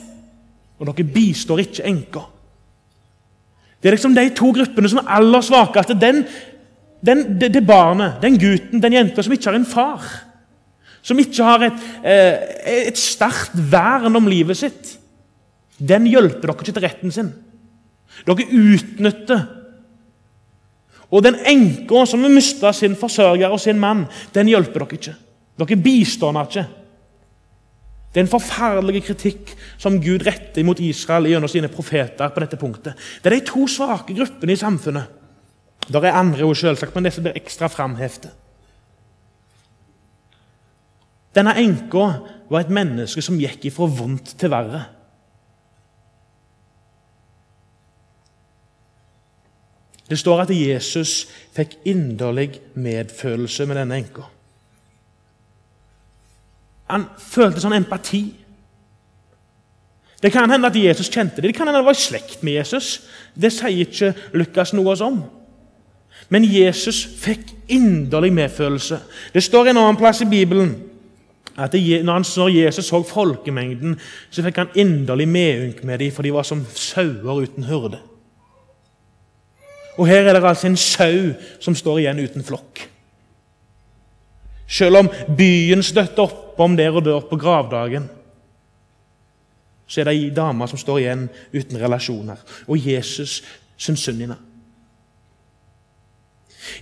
og 0.80 0.88
dere 0.88 1.08
bistår 1.08 1.64
ikke 1.64 1.86
enka. 1.88 2.24
Det 3.80 3.90
er 3.90 3.96
liksom 3.96 4.14
de 4.16 4.28
to 4.36 4.52
gruppene 4.54 4.90
som 4.92 5.00
er 5.02 5.14
aller 5.16 5.44
svakeste. 5.44 5.96
Den, 5.98 6.22
den, 7.04 7.24
det, 7.40 7.50
det 7.56 7.64
barnet, 7.66 8.20
den 8.22 8.36
gutten, 8.40 8.80
den 8.80 8.94
jenta 8.94 9.24
som 9.24 9.34
ikke 9.34 9.50
har 9.50 9.58
en 9.58 9.66
far. 9.68 10.04
Som 11.02 11.18
ikke 11.18 11.48
har 11.48 11.64
et, 11.66 11.88
eh, 12.06 12.84
et 12.92 13.00
sterkt 13.00 13.56
vern 13.72 14.20
om 14.20 14.28
livet 14.30 14.60
sitt. 14.60 14.92
Den 15.80 16.06
hjelper 16.06 16.52
dere 16.52 16.60
ikke 16.60 16.76
til 16.76 16.86
retten 16.86 17.14
sin. 17.14 17.32
Dere 18.28 18.46
utnytter 18.46 19.42
og 21.12 21.24
den 21.24 21.36
enka 21.44 22.06
som 22.08 22.24
har 22.24 22.32
mista 22.32 22.72
sin 22.72 22.96
forsørger 22.96 23.52
og 23.52 23.60
sin 23.60 23.80
mann, 23.80 24.06
den 24.32 24.48
hjelper 24.48 24.86
dere 24.86 24.98
ikke. 24.98 25.16
Dere 25.60 25.82
bistår 25.84 26.32
henne 26.32 26.46
ikke. 26.48 26.64
Det 28.12 28.20
er 28.20 28.26
en 28.26 28.32
forferdelig 28.32 29.02
kritikk 29.06 29.52
som 29.80 29.96
Gud 30.00 30.24
retter 30.26 30.64
mot 30.64 30.80
Israel 30.80 31.30
gjennom 31.30 31.48
sine 31.48 31.68
profeter. 31.72 32.28
på 32.28 32.40
dette 32.40 32.56
punktet. 32.56 32.94
Det 33.22 33.32
er 33.32 33.40
de 33.40 33.46
to 33.46 33.66
svake 33.66 34.14
gruppene 34.14 34.52
i 34.52 34.56
samfunnet. 34.56 35.04
Det 35.88 36.04
er 36.04 36.12
andre 36.12 36.44
ord, 36.44 36.56
selvsagt, 36.56 36.94
men 36.94 37.04
disse 37.04 37.20
blir 37.20 37.36
ekstra 37.36 37.68
framhevet. 37.68 38.28
Denne 41.34 41.56
enka 41.56 42.20
var 42.50 42.60
et 42.60 42.72
menneske 42.72 43.22
som 43.22 43.40
gikk 43.40 43.64
ifra 43.64 43.88
vondt 43.88 44.36
til 44.38 44.52
verre. 44.52 44.84
Det 50.12 50.18
står 50.20 50.42
at 50.42 50.50
Jesus 50.52 51.22
fikk 51.56 51.78
inderlig 51.88 52.58
medfølelse 52.76 53.64
med 53.64 53.78
denne 53.80 53.96
enka. 53.96 54.26
Han 56.92 57.06
følte 57.16 57.62
sånn 57.62 57.78
empati. 57.78 58.20
Det 60.20 60.28
kan 60.34 60.52
hende 60.52 60.68
at 60.68 60.76
Jesus 60.76 61.08
kjente 61.08 61.40
det. 61.40 61.48
Det 61.48 61.56
kan 61.56 61.64
hende 61.64 61.80
han 61.80 61.88
var 61.88 61.96
i 61.96 62.02
slekt 62.02 62.44
med 62.44 62.58
Jesus. 62.58 62.90
Det 63.32 63.54
sier 63.56 63.86
ikke 63.86 64.12
Lukas 64.36 64.74
noe 64.76 64.98
om. 65.00 65.22
Men 66.28 66.44
Jesus 66.44 67.00
fikk 67.24 67.48
inderlig 67.72 68.34
medfølelse. 68.36 69.00
Det 69.32 69.40
står 69.48 69.72
en 69.72 69.80
annen 69.80 69.96
plass 69.96 70.20
i 70.20 70.28
Bibelen 70.28 70.76
at 71.56 71.72
når 72.04 72.52
Jesus 72.52 72.92
så 72.92 73.00
folkemengden, 73.00 73.96
så 74.28 74.44
fikk 74.44 74.60
han 74.60 74.76
inderlig 74.76 75.28
medynk 75.28 75.84
med 75.84 76.04
dem, 76.04 76.12
for 76.12 76.22
de 76.22 76.36
var 76.36 76.44
som 76.44 76.66
sauer 76.76 77.46
uten 77.48 77.64
hyrde. 77.64 78.11
Og 79.98 80.08
her 80.08 80.24
er 80.24 80.36
det 80.36 80.44
altså 80.44 80.70
en 80.70 80.78
sau 80.80 81.32
som 81.60 81.76
står 81.76 82.02
igjen 82.02 82.22
uten 82.24 82.44
flokk. 82.46 82.86
Selv 84.72 85.02
om 85.02 85.10
byen 85.36 85.82
støtter 85.84 86.24
opp 86.24 86.60
om 86.62 86.76
der 86.76 86.94
og 86.96 87.04
dør 87.04 87.26
på 87.28 87.36
gravdagen, 87.36 88.08
så 89.86 90.00
er 90.00 90.08
det 90.08 90.14
ei 90.16 90.30
dame 90.32 90.64
som 90.70 90.80
står 90.80 91.02
igjen 91.02 91.26
uten 91.52 91.80
relasjoner. 91.80 92.40
Og 92.64 92.80
Jesus 92.80 93.42
syns 93.76 94.06
synd 94.06 94.22
i 94.22 94.26
henne. 94.26 94.38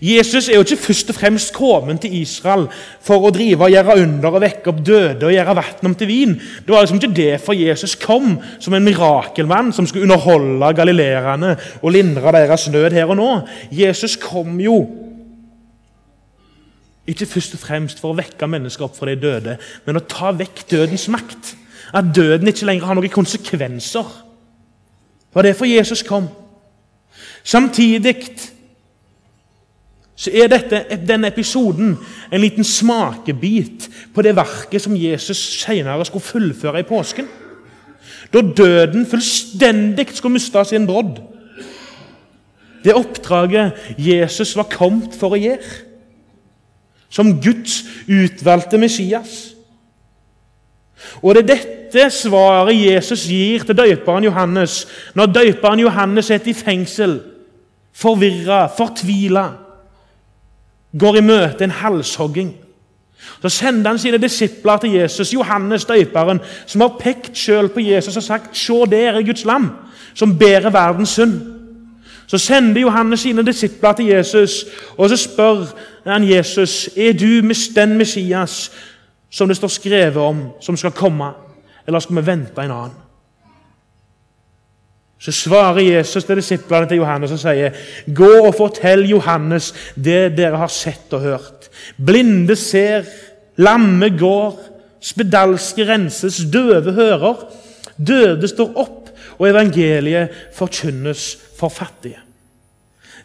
Jesus 0.00 0.48
er 0.48 0.58
jo 0.58 0.64
ikke 0.64 0.76
først 0.76 1.10
og 1.10 1.16
fremst 1.16 1.52
kommet 1.56 2.02
til 2.04 2.14
Israel 2.20 2.66
for 3.04 3.24
å 3.24 3.32
drive 3.32 3.64
og 3.64 3.72
gjøre 3.72 3.96
under 4.02 4.36
og 4.36 4.42
vekke 4.44 4.72
opp 4.72 4.80
døde 4.84 5.28
og 5.28 5.32
gjøre 5.32 5.56
vann 5.56 5.88
om 5.88 5.94
til 5.96 6.10
vin. 6.10 6.34
Det 6.36 6.72
var 6.72 6.84
liksom 6.84 7.00
ikke 7.00 7.16
derfor 7.16 7.56
Jesus 7.56 7.96
kom 8.00 8.34
som 8.60 8.76
en 8.76 8.84
mirakelmann 8.84 9.72
som 9.72 9.88
skulle 9.88 10.04
underholde 10.04 10.72
galileerne 10.76 11.54
og 11.80 11.94
lindre 11.96 12.34
deres 12.36 12.68
nød 12.72 12.96
her 12.96 13.08
og 13.08 13.18
nå. 13.20 13.30
Jesus 13.72 14.18
kom 14.20 14.60
jo 14.60 14.82
ikke 17.10 17.26
først 17.26 17.56
og 17.56 17.64
fremst 17.64 18.00
for 18.02 18.12
å 18.12 18.18
vekke 18.20 18.46
mennesker 18.46 18.86
opp 18.86 18.94
fra 18.98 19.08
de 19.10 19.16
døde, 19.18 19.56
men 19.86 19.98
å 19.98 20.04
ta 20.06 20.30
vekk 20.36 20.64
dødens 20.70 21.08
makt. 21.10 21.54
At 21.96 22.12
døden 22.14 22.46
ikke 22.46 22.68
lenger 22.68 22.86
har 22.86 22.94
noen 22.94 23.10
konsekvenser. 23.10 24.06
Det 24.06 25.34
var 25.34 25.48
derfor 25.48 25.66
Jesus 25.66 26.04
kom. 26.06 26.28
Samtidig 27.42 28.14
så 30.20 30.28
er 30.36 30.50
dette, 30.52 30.82
denne 31.08 31.30
episoden 31.32 31.94
en 32.28 32.42
liten 32.42 32.64
smakebit 32.66 33.86
på 34.12 34.22
det 34.22 34.34
verket 34.36 34.82
som 34.84 34.96
Jesus 34.96 35.38
senere 35.62 36.04
skulle 36.04 36.26
fullføre 36.26 36.82
i 36.82 36.88
påsken. 36.88 37.28
Da 38.28 38.42
døden 38.44 39.06
fullstendig 39.08 40.10
skulle 40.12 40.34
miste 40.36 40.64
sin 40.68 40.84
brodd. 40.86 41.22
Det 42.84 42.94
oppdraget 42.96 43.96
Jesus 43.96 44.52
var 44.56 44.68
kommet 44.72 45.16
for 45.16 45.32
å 45.32 45.40
gjøre. 45.40 45.72
Som 47.08 47.38
Guds 47.40 47.80
utvalgte 48.04 48.78
Messias. 48.78 49.54
Og 51.24 51.34
det 51.34 51.46
er 51.46 51.48
dette 51.54 52.04
svaret 52.12 52.76
Jesus 52.76 53.24
gir 53.24 53.64
til 53.64 53.78
døperen 53.78 54.28
Johannes 54.28 54.84
når 55.16 55.32
døperen 55.32 55.80
Johannes 55.80 56.28
sitter 56.28 56.52
i 56.52 56.56
fengsel, 56.60 57.18
forvirra, 57.96 58.66
fortvila 58.76 59.48
går 60.98 61.16
i 61.16 61.20
møte 61.20 61.64
en 61.64 61.70
halshogging. 61.70 62.54
Så 63.42 63.48
sender 63.48 63.90
han 63.90 63.98
sine 63.98 64.18
disipler 64.18 64.76
til 64.76 64.90
Jesus, 64.90 65.32
Johannes 65.34 65.84
døyperen, 65.84 66.40
som 66.66 66.80
har 66.80 66.96
pekt 67.00 67.38
selv 67.38 67.68
på 67.68 67.80
Jesus 67.80 68.16
og 68.16 68.22
sagt 68.22 68.56
'Se, 68.56 68.72
der 68.72 69.10
er 69.10 69.22
Guds 69.22 69.44
lam, 69.44 69.70
som 70.14 70.38
bærer 70.38 70.70
verdens 70.70 71.18
synd'. 71.18 71.60
Så 72.26 72.38
sender 72.38 72.80
Johannes 72.80 73.20
sine 73.20 73.46
disipler 73.46 73.92
til 73.92 74.06
Jesus, 74.06 74.64
og 74.96 75.08
så 75.08 75.16
spør 75.16 75.66
han 76.06 76.30
Jesus 76.30 76.88
er 76.96 77.12
du 77.12 77.40
den 77.76 77.98
Messias 77.98 78.70
som 79.30 79.48
det 79.48 79.56
står 79.56 79.68
skrevet 79.68 80.16
om, 80.16 80.48
som 80.60 80.76
skal 80.76 80.90
komme, 80.90 81.30
eller 81.86 81.98
skal 81.98 82.16
vi 82.16 82.26
vente 82.26 82.62
en 82.62 82.70
annen? 82.70 83.09
Så 85.20 85.32
svarer 85.36 85.82
Jesus 85.84 86.24
til 86.24 86.38
disiplene 86.40 86.88
til 86.88 87.02
Johannes 87.02 87.34
og 87.36 87.38
sier, 87.42 87.74
'Gå 88.08 88.46
og 88.46 88.54
fortell 88.56 89.04
Johannes 89.10 89.74
det 89.94 90.36
dere 90.36 90.56
har 90.56 90.72
sett 90.72 91.12
og 91.12 91.20
hørt.' 91.20 91.68
Blinde 92.06 92.56
ser, 92.56 93.04
lamme 93.56 94.08
går, 94.18 94.56
spedalske 95.00 95.84
renses, 95.84 96.40
døve 96.52 96.92
hører. 96.92 97.44
Døde 98.06 98.48
står 98.48 98.72
opp, 98.76 99.10
og 99.38 99.48
evangeliet 99.48 100.28
forkynnes 100.56 101.38
for 101.58 101.68
fattige. 101.68 102.18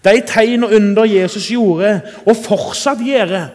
De 0.04 0.22
tegn 0.28 0.64
og 0.64 0.74
under 0.74 1.04
Jesus 1.04 1.48
gjorde, 1.48 2.02
og 2.26 2.36
fortsatt 2.36 3.00
gjør, 3.00 3.50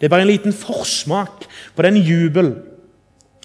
det 0.00 0.06
er 0.06 0.08
bare 0.08 0.22
en 0.22 0.32
liten 0.32 0.52
forsmak 0.52 1.44
på 1.76 1.82
den 1.82 1.96
jubel, 1.96 2.54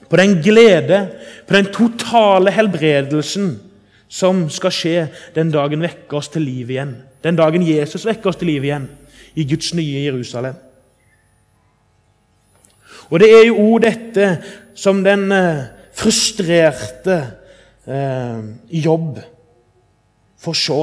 på 0.10 0.18
den 0.18 0.42
glede, 0.44 1.10
på 1.48 1.56
den 1.56 1.66
totale 1.66 2.52
helbredelsen 2.52 3.60
som 4.08 4.46
skal 4.54 4.74
skje 4.74 5.08
den 5.36 5.52
dagen 5.54 5.84
vekker 5.84 6.20
oss 6.20 6.30
til 6.34 6.46
liv 6.46 6.70
igjen. 6.72 6.96
Den 7.24 7.38
dagen 7.40 7.66
Jesus 7.66 8.06
vekker 8.06 8.32
oss 8.32 8.40
til 8.40 8.52
liv 8.52 8.66
igjen 8.68 8.88
i 9.36 9.46
Guds 9.50 9.74
nye 9.74 10.06
Jerusalem. 10.06 10.56
Og 13.10 13.20
Det 13.20 13.30
er 13.30 13.46
jo 13.48 13.58
òg 13.62 13.82
dette 13.86 14.30
som 14.76 15.04
den 15.06 15.32
eh, 15.32 15.66
frustrerte 15.96 17.18
eh, 17.86 18.40
Jobb 18.86 19.20
får 20.42 20.58
se 20.60 20.80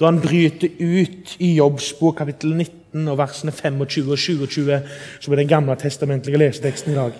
da 0.00 0.08
han 0.08 0.20
bryter 0.22 0.70
ut 0.80 1.34
i 1.44 1.50
Jobbsbok 1.58 2.22
kapittel 2.22 2.54
19 2.54 3.08
og 3.12 3.18
versene 3.20 3.52
25 3.52 4.06
og 4.08 4.18
27, 4.18 4.78
som 5.20 5.34
er 5.34 5.42
den 5.42 5.50
gamle 5.50 5.76
testamentlige 5.76 6.40
leseteksten 6.40 6.94
i 6.94 6.96
dag. 6.96 7.18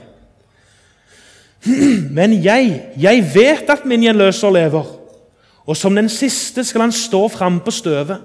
Men 2.17 2.39
jeg, 2.41 2.79
jeg 2.97 3.27
vet 3.35 3.69
at 3.69 3.85
min 3.85 4.07
gjenløser 4.07 4.55
lever 4.57 4.89
og 5.67 5.77
som 5.77 5.95
den 5.95 6.09
siste 6.09 6.65
skal 6.65 6.87
han 6.87 6.93
stå 6.93 7.29
fram 7.29 7.61
på 7.61 7.71
støvet. 7.71 8.21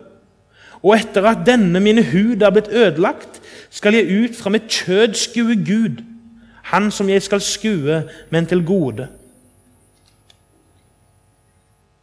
Og 0.83 0.95
etter 0.95 1.25
at 1.25 1.45
denne 1.47 1.79
mine 1.81 2.03
hud 2.03 2.41
er 2.41 2.53
blitt 2.53 2.71
ødelagt, 2.71 3.41
skal 3.69 3.93
jeg 3.97 4.07
ut 4.07 4.37
fra 4.37 4.49
mitt 4.53 4.69
kjød 4.71 5.13
skue 5.19 5.57
Gud, 5.65 6.03
Han 6.65 6.91
som 6.91 7.09
jeg 7.09 7.21
skal 7.21 7.41
skue, 7.41 8.03
men 8.29 8.45
til 8.45 8.65
gode. 8.65 9.07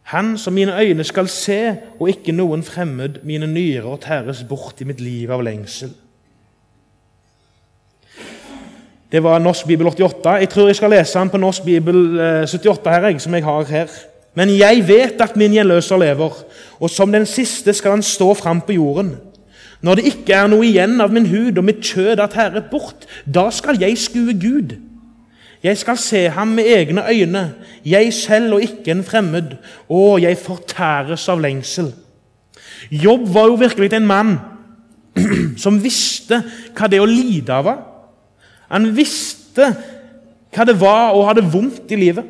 Han 0.03 0.37
som 0.37 0.53
mine 0.53 0.79
øyne 0.79 1.03
skal 1.03 1.27
se, 1.27 1.75
og 1.99 2.09
ikke 2.09 2.31
noen 2.31 2.63
fremmed, 2.63 3.09
mine 3.23 3.47
nyrer 3.47 3.97
tæres 3.97 4.45
bort 4.49 4.81
i 4.81 4.87
mitt 4.87 5.01
liv 5.01 5.31
av 5.31 5.43
lengsel. 5.43 5.91
Det 9.11 9.23
var 9.23 9.39
Norsk 9.39 9.67
bibel 9.67 9.87
88. 9.87 10.29
Jeg 10.39 10.49
tror 10.49 10.67
jeg 10.67 10.75
skal 10.75 10.89
lese 10.89 11.19
den 11.19 11.29
på 11.29 11.37
Norsk 11.37 11.63
bibel 11.63 12.19
78, 12.43 12.87
eh, 12.87 12.93
her, 12.93 13.17
som 13.19 13.33
jeg 13.33 13.43
har 13.43 13.63
her. 13.63 13.87
Men 14.35 14.49
jeg 14.49 14.87
vet 14.87 15.21
at 15.21 15.35
min 15.37 15.53
gjenløser 15.53 15.99
lever, 16.01 16.39
og 16.79 16.89
som 16.89 17.11
den 17.13 17.25
siste 17.29 17.73
skal 17.73 17.97
han 17.97 18.05
stå 18.05 18.33
fram 18.33 18.61
på 18.65 18.77
jorden. 18.79 19.15
Når 19.83 19.99
det 19.99 20.07
ikke 20.09 20.33
er 20.37 20.47
noe 20.47 20.65
igjen 20.65 21.01
av 21.03 21.11
min 21.13 21.27
hud 21.27 21.59
og 21.59 21.67
mitt 21.67 21.83
kjød 21.83 22.21
er 22.23 22.31
tæret 22.31 22.69
bort, 22.71 23.05
da 23.27 23.49
skal 23.51 23.77
jeg 23.81 23.99
skue 23.99 24.33
Gud. 24.39 24.77
Jeg 25.63 25.77
skal 25.79 25.99
se 25.99 26.25
ham 26.31 26.55
med 26.57 26.67
egne 26.67 27.03
øyne, 27.07 27.43
jeg 27.85 28.13
selv 28.13 28.57
og 28.57 28.63
ikke 28.63 28.91
en 28.91 29.03
fremmed. 29.03 29.57
Å, 29.87 30.17
jeg 30.19 30.39
fortæres 30.39 31.27
av 31.31 31.43
lengsel. 31.43 31.93
Jobb 32.91 33.29
var 33.31 33.47
jo 33.51 33.59
virkelig 33.61 33.93
en 33.95 34.07
mann 34.07 34.33
som 35.63 35.79
visste 35.83 36.41
hva 36.75 36.89
det 36.91 36.99
å 36.99 37.07
lide 37.07 37.59
var. 37.63 37.79
Han 38.71 38.89
visste 38.95 39.69
hva 40.53 40.65
det 40.67 40.75
var 40.79 41.13
å 41.15 41.23
ha 41.27 41.35
det 41.37 41.45
vondt 41.53 41.91
i 41.93 41.99
livet. 41.99 42.27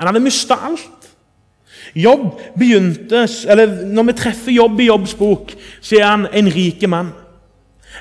Han 0.00 0.08
hadde 0.08 0.20
mista 0.24 0.56
alt. 0.64 1.08
Jobb 1.94 2.40
begynte, 2.58 3.28
eller 3.48 3.84
Når 3.84 4.02
vi 4.02 4.12
treffer 4.12 4.52
Jobb 4.52 4.80
i 4.80 4.86
Jobbs 4.86 5.14
bok, 5.14 5.52
så 5.80 5.96
er 5.96 6.06
han 6.06 6.26
en 6.32 6.48
rik 6.48 6.88
mann. 6.88 7.12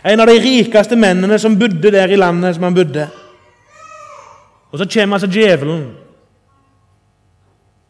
En 0.06 0.20
av 0.20 0.28
de 0.28 0.38
rikeste 0.40 0.96
mennene 0.96 1.40
som 1.40 1.58
bodde 1.60 1.92
der 1.92 2.08
i 2.08 2.16
landet 2.16 2.56
som 2.56 2.64
han 2.64 2.76
bodde. 2.76 3.08
Og 4.72 4.80
Så 4.80 4.86
kommer 4.94 5.16
altså 5.16 5.28
djevelen. 5.28 5.84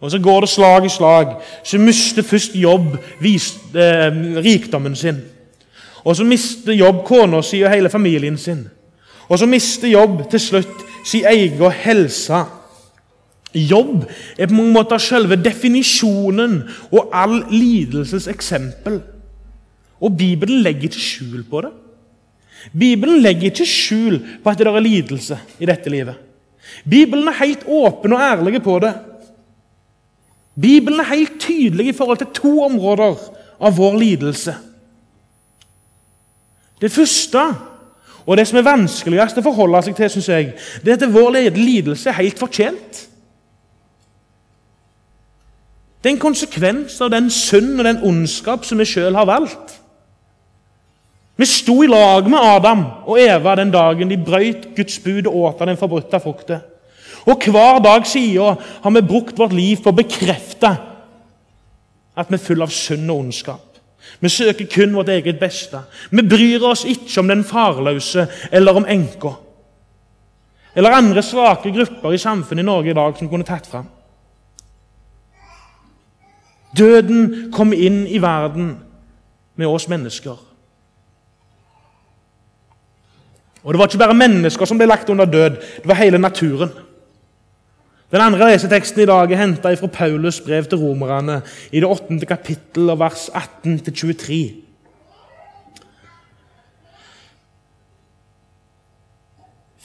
Og 0.01 0.11
Så 0.11 0.19
går 0.19 0.39
det 0.39 0.49
slag 0.49 0.85
i 0.85 0.89
slag. 0.89 1.35
Så 1.63 1.77
mister 1.77 2.21
først 2.23 2.55
Jobb 2.55 2.97
vist, 3.21 3.75
eh, 3.75 4.11
rikdommen 4.43 4.95
sin. 4.95 5.21
Og 6.03 6.15
så 6.15 6.23
mister 6.23 6.73
Jobb 6.73 7.05
kona 7.05 7.41
si 7.41 7.61
og 7.61 7.71
hele 7.71 7.89
familien 7.89 8.37
sin. 8.37 8.67
Og 9.29 9.39
så 9.39 9.45
mister 9.45 9.87
Jobb 9.87 10.29
til 10.29 10.39
slutt 10.39 10.85
sin 11.05 11.25
egen 11.25 11.71
helse 11.71 12.43
Jobb 13.53 14.03
er 14.37 14.47
på 14.47 14.53
mange 14.53 14.75
måter 14.75 15.01
selve 15.01 15.37
definisjonen 15.41 16.61
og 16.91 17.09
all 17.15 17.39
lidelses 17.49 18.27
eksempel. 18.29 18.99
Og 19.99 20.17
Bibelen 20.17 20.61
legger 20.63 20.89
ikke 20.89 21.01
skjul 21.01 21.43
på 21.49 21.63
det. 21.65 21.71
Bibelen 22.77 23.23
legger 23.23 23.49
ikke 23.49 23.65
skjul 23.65 24.19
på 24.43 24.51
at 24.51 24.59
det 24.59 24.67
er 24.67 24.83
lidelse 24.83 25.39
i 25.59 25.65
dette 25.65 25.89
livet. 25.89 26.15
Bibelen 26.85 27.27
er 27.27 27.39
helt 27.39 27.65
åpen 27.65 28.13
og 28.13 28.21
ærlig 28.21 28.61
på 28.63 28.77
det. 28.83 28.93
Bibelen 30.59 30.99
er 30.99 31.13
helt 31.13 31.39
tydelig 31.39 31.87
i 31.87 31.95
forhold 31.95 32.17
til 32.17 32.33
to 32.35 32.53
områder 32.63 33.15
av 33.59 33.77
vår 33.77 33.97
lidelse. 33.97 34.55
Det 36.81 36.91
første, 36.91 37.41
og 38.25 38.37
det 38.37 38.45
som 38.47 38.59
er 38.59 38.67
vanskeligst 38.67 39.39
å 39.39 39.43
forholde 39.43 39.81
seg 39.83 39.95
til, 39.97 40.11
synes 40.13 40.29
jeg, 40.31 40.51
det 40.83 40.93
er 40.93 40.99
at 40.99 41.13
vår 41.13 41.39
lidelse 41.55 42.09
er 42.11 42.21
helt 42.21 42.39
fortjent. 42.39 43.08
Det 45.99 46.09
er 46.09 46.15
en 46.15 46.21
konsekvens 46.21 46.95
av 47.03 47.11
den 47.11 47.27
synd 47.33 47.79
og 47.79 47.85
den 47.85 48.01
ondskap 48.07 48.63
som 48.65 48.79
vi 48.79 48.87
sjøl 48.87 49.17
har 49.19 49.27
valgt. 49.27 49.75
Vi 51.39 51.47
sto 51.47 51.77
i 51.83 51.87
lag 51.87 52.27
med 52.27 52.39
Adam 52.39 52.83
og 53.07 53.19
Eva 53.19 53.55
den 53.55 53.71
dagen 53.71 54.09
de 54.11 54.17
brøyt 54.19 54.69
Guds 54.75 54.99
bud 55.03 55.27
og 55.27 55.35
åt 55.35 55.61
av 55.61 55.69
den 55.71 55.79
forbrutte 55.79 56.19
frukten. 56.23 56.63
Og 57.27 57.43
hver 57.51 57.79
dag 57.83 58.07
siden 58.07 58.59
har 58.83 58.95
vi 58.95 59.07
brukt 59.07 59.39
vårt 59.39 59.55
liv 59.55 59.79
på 59.83 59.91
å 59.91 59.95
bekrefte 59.95 60.71
at 62.19 62.31
vi 62.31 62.35
er 62.35 62.43
full 62.43 62.63
av 62.63 62.71
synd 62.71 63.11
og 63.11 63.25
ondskap. 63.25 63.65
Vi 64.19 64.31
søker 64.31 64.67
kun 64.71 64.95
vårt 64.95 65.11
eget 65.13 65.39
beste. 65.39 65.79
Vi 66.11 66.23
bryr 66.27 66.63
oss 66.67 66.85
ikke 66.87 67.19
om 67.21 67.27
den 67.31 67.43
farløse 67.47 68.27
eller 68.51 68.75
om 68.75 68.87
enka. 68.87 69.35
Eller 70.75 70.95
andre 70.95 71.23
svake 71.23 71.71
grupper 71.75 72.15
i 72.15 72.21
samfunnet 72.21 72.63
i 72.63 72.67
Norge 72.67 72.91
i 72.91 72.97
dag 72.97 73.15
som 73.17 73.29
kunne 73.29 73.47
tatt 73.47 73.67
fram. 73.67 73.87
Døden 76.77 77.51
kom 77.51 77.73
inn 77.73 78.05
i 78.07 78.21
verden 78.21 78.77
med 79.55 79.67
oss 79.67 79.87
mennesker. 79.89 80.37
Og 83.63 83.73
Det 83.73 83.79
var 83.79 83.87
ikke 83.87 83.97
bare 83.97 84.15
mennesker 84.15 84.65
som 84.65 84.77
ble 84.79 84.87
lagt 84.87 85.09
under 85.09 85.25
død, 85.25 85.57
det 85.81 85.87
var 85.87 85.99
hele 85.99 86.17
naturen. 86.17 86.69
Den 88.11 88.21
andre 88.21 88.47
leseteksten 88.49 89.03
i 89.03 89.05
dag 89.05 89.31
er 89.31 89.37
henta 89.37 89.73
fra 89.77 89.87
Paulus' 89.93 90.41
brev 90.45 90.65
til 90.65 90.79
romerne 90.81 91.41
i 91.71 91.79
det 91.79 91.89
åttende 91.89 92.25
kapittel, 92.25 92.87
vers 92.97 93.29
18-23. 93.29 94.68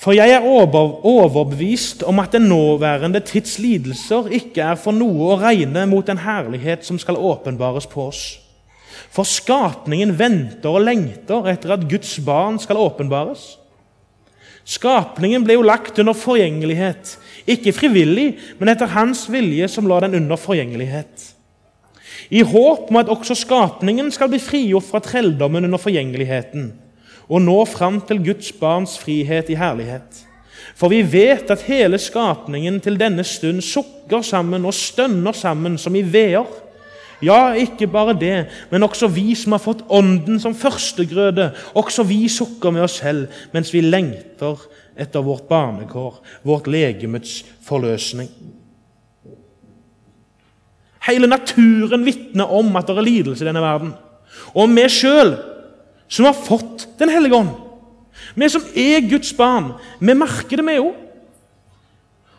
For 0.04 0.12
jeg 0.12 0.34
er 0.36 0.44
overbevist 0.44 2.02
om 2.04 2.18
at 2.20 2.34
den 2.36 2.50
nåværende 2.50 3.22
tids 3.24 3.56
lidelser 3.58 4.26
ikke 4.36 4.60
er 4.60 4.76
for 4.76 4.92
noe 4.92 5.30
å 5.32 5.38
regne 5.40 5.86
mot 5.88 6.04
den 6.04 6.20
herlighet 6.20 6.84
som 6.84 6.98
skal 7.00 7.16
åpenbares 7.16 7.86
på 7.88 8.10
oss. 8.10 8.24
For 9.14 9.24
skapningen 9.24 10.12
venter 10.18 10.68
og 10.68 10.84
lengter 10.84 11.48
etter 11.48 11.72
at 11.78 11.88
Guds 11.88 12.18
barn 12.26 12.60
skal 12.60 12.82
åpenbares. 12.84 13.54
Skapningen 14.68 15.44
ble 15.44 15.56
jo 15.56 15.64
lagt 15.64 15.96
under 16.00 16.16
forgjengelighet, 16.16 17.16
ikke 17.48 17.72
frivillig, 17.72 18.34
men 18.60 18.74
etter 18.74 18.92
hans 18.92 19.24
vilje 19.32 19.72
som 19.72 19.88
la 19.88 20.02
den 20.04 20.20
under 20.20 20.40
forgjengelighet. 20.40 21.30
I 22.28 22.44
håp 22.44 22.92
om 22.92 23.00
at 23.00 23.08
også 23.12 23.36
skapningen 23.40 24.12
skal 24.12 24.28
bli 24.32 24.40
frigjort 24.40 24.88
fra 24.90 25.00
trelldommen 25.04 25.64
under 25.64 25.80
forgjengeligheten 25.80 26.74
og 27.28 27.42
nå 27.42 27.56
fram 27.68 28.00
til 28.04 28.22
Guds 28.24 28.52
barns 28.58 28.98
frihet 29.00 29.50
i 29.50 29.58
herlighet. 29.58 30.24
For 30.74 30.90
vi 30.90 31.02
vet 31.06 31.50
at 31.52 31.64
hele 31.68 31.98
skapningen 32.02 32.80
til 32.82 32.98
denne 33.00 33.24
stund 33.26 33.62
sukker 33.64 34.24
sammen 34.26 34.66
og 34.66 34.74
stønner 34.74 35.36
sammen 35.36 35.78
som 35.78 35.94
i 35.94 36.02
veer. 36.02 36.48
Ja, 37.24 37.54
ikke 37.56 37.86
bare 37.88 38.16
det, 38.18 38.48
men 38.72 38.82
også 38.82 39.08
vi 39.08 39.32
som 39.38 39.54
har 39.54 39.62
fått 39.62 39.84
Ånden 39.88 40.40
som 40.42 40.56
førstegrøde, 40.56 41.52
også 41.78 42.04
vi 42.04 42.26
sukker 42.28 42.74
med 42.74 42.84
oss 42.84 42.98
selv 43.00 43.30
mens 43.54 43.70
vi 43.72 43.84
lengter 43.84 44.60
etter 44.98 45.24
vårt 45.24 45.46
barnekår, 45.48 46.18
vårt 46.42 46.68
legemets 46.70 47.42
forløsning. 47.64 48.28
Hele 51.04 51.28
naturen 51.28 52.04
vitner 52.04 52.50
om 52.50 52.76
at 52.76 52.88
det 52.88 52.96
er 52.96 53.06
lidelse 53.06 53.44
i 53.44 53.48
denne 53.48 53.62
verden. 53.62 53.92
Og 54.56 54.70
vi 54.72 54.86
sjøl, 54.90 55.34
som 56.08 56.26
har 56.28 56.36
fått 56.36 56.88
Den 56.98 57.10
hellige 57.10 57.36
ånd, 57.36 57.50
vi 58.34 58.48
som 58.48 58.62
er 58.76 59.08
Guds 59.08 59.32
barn, 59.36 59.72
vi 60.00 60.14
merker 60.14 60.60
det, 60.60 60.66
vi 60.66 60.78
òg. 60.78 60.94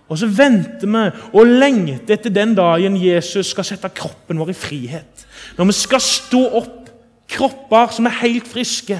Og 0.05 0.19
så 0.21 0.29
venter 0.29 0.85
vi 0.85 1.03
og 1.33 1.49
lengter 1.49 2.15
etter 2.15 2.33
den 2.33 2.53
dagen 2.57 2.97
Jesus 3.01 3.49
skal 3.51 3.65
sette 3.65 3.89
kroppen 3.89 4.39
vår 4.39 4.53
i 4.53 4.57
frihet. 4.57 5.25
Når 5.57 5.69
vi 5.71 5.77
skal 5.77 6.03
stå 6.03 6.41
opp, 6.61 6.81
kropper 7.29 7.93
som 7.95 8.05
er 8.05 8.19
helt 8.21 8.47
friske. 8.47 8.99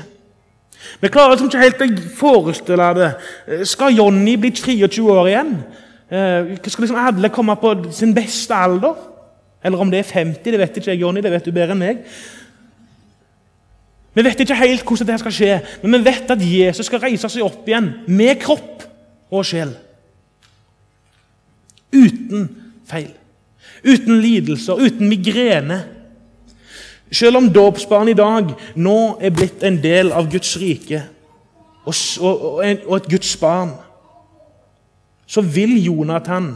Vi 1.02 1.12
klarer 1.14 1.36
liksom 1.36 1.50
ikke 1.50 1.62
helt 1.62 1.84
å 1.84 1.90
forestille 2.18 2.88
det. 2.98 3.10
Skal 3.70 3.94
Jonny 3.96 4.36
bli 4.42 4.52
23 4.56 5.04
år 5.14 5.30
igjen? 5.30 5.52
Eh, 6.10 6.56
skal 6.66 6.86
liksom 6.86 7.02
alle 7.02 7.30
komme 7.34 7.56
på 7.62 7.76
sin 7.94 8.14
beste 8.16 8.58
alder? 8.58 8.98
Eller 9.66 9.82
om 9.82 9.92
det 9.92 10.02
er 10.02 10.10
50, 10.10 10.52
det 10.52 10.62
vet 10.62 10.78
ikke 10.78 10.92
jeg, 10.92 11.02
Jonny. 11.02 11.22
Det 11.26 11.32
vet 11.34 11.46
du 11.46 11.54
bedre 11.54 11.74
enn 11.74 11.82
meg. 11.82 12.04
Vi 14.16 14.24
vet 14.24 14.40
ikke 14.40 14.56
helt 14.56 14.86
hvordan 14.88 15.10
det 15.10 15.20
skal 15.20 15.36
skje, 15.36 15.56
men 15.84 16.00
vi 16.00 16.06
vet 16.08 16.32
at 16.32 16.44
Jesus 16.44 16.88
skal 16.88 17.04
reise 17.04 17.30
seg 17.32 17.44
opp 17.44 17.68
igjen 17.68 17.92
med 18.08 18.40
kropp 18.40 18.86
og 19.34 19.44
sjel. 19.48 19.74
Uten 21.96 22.48
feil. 22.88 23.12
Uten 23.84 24.22
lidelser, 24.24 24.80
uten 24.80 25.12
migrene. 25.12 25.82
Selv 27.12 27.42
om 27.42 27.52
dåpsbarn 27.54 28.10
i 28.10 28.18
dag 28.18 28.56
nå 28.76 29.00
er 29.22 29.36
blitt 29.36 29.64
en 29.68 29.78
del 29.84 30.14
av 30.16 30.32
Guds 30.32 30.56
rike 30.60 31.04
og, 31.86 31.94
og, 32.26 32.56
og 32.88 32.96
et 32.98 33.12
Guds 33.12 33.36
barn, 33.38 33.76
så 35.28 35.42
vil 35.42 35.76
Jonathan 35.84 36.56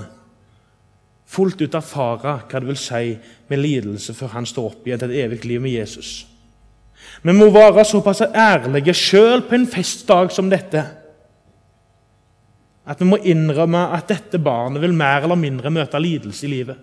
fullt 1.29 1.61
ut 1.61 1.77
erfare 1.77 2.39
hva 2.49 2.61
det 2.61 2.69
vil 2.71 2.79
si 2.79 3.13
med 3.49 3.61
lidelse 3.61 4.15
før 4.17 4.33
han 4.33 4.49
står 4.49 4.71
opp 4.71 4.87
igjen 4.87 5.01
til 5.03 5.13
et 5.13 5.25
evig 5.27 5.43
liv 5.45 5.61
med 5.61 5.75
Jesus. 5.75 6.28
Vi 7.23 7.35
må 7.35 7.49
være 7.51 7.85
såpass 7.85 8.21
ærlige 8.21 8.93
sjøl 8.95 9.43
på 9.47 9.55
en 9.55 9.67
festdag 9.67 10.31
som 10.31 10.49
dette 10.51 10.85
at 12.89 13.01
vi 13.01 13.05
må 13.05 13.19
innrømme 13.21 13.81
at 13.93 14.09
dette 14.09 14.39
barnet 14.41 14.81
vil 14.81 14.95
mer 14.97 15.21
eller 15.27 15.37
mindre 15.37 15.69
møte 15.69 15.99
lidelse 16.01 16.47
i 16.47 16.49
livet. 16.49 16.77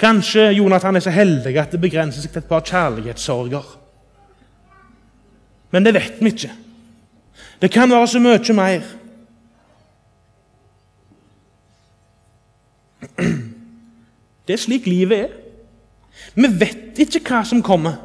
Kanskje 0.00 0.48
Jonathan 0.56 0.96
er 0.96 1.04
så 1.04 1.12
heldig 1.12 1.52
at 1.60 1.72
det 1.72 1.80
begrenser 1.82 2.24
seg 2.24 2.32
til 2.32 2.42
et 2.42 2.48
par 2.48 2.64
kjærlighetssorger. 2.64 3.66
Men 5.72 5.84
det 5.84 5.94
vet 5.96 6.20
vi 6.20 6.32
ikke. 6.32 6.52
Det 7.60 7.70
kan 7.72 7.92
være 7.92 8.08
så 8.08 8.22
mye 8.24 8.56
mer. 8.56 8.88
Det 14.46 14.54
er 14.54 14.62
slik 14.62 14.86
livet 14.88 15.26
er. 15.26 15.32
Vi 16.36 16.48
vet 16.60 17.00
ikke 17.04 17.20
hva 17.28 17.44
som 17.44 17.64
kommer. 17.64 18.00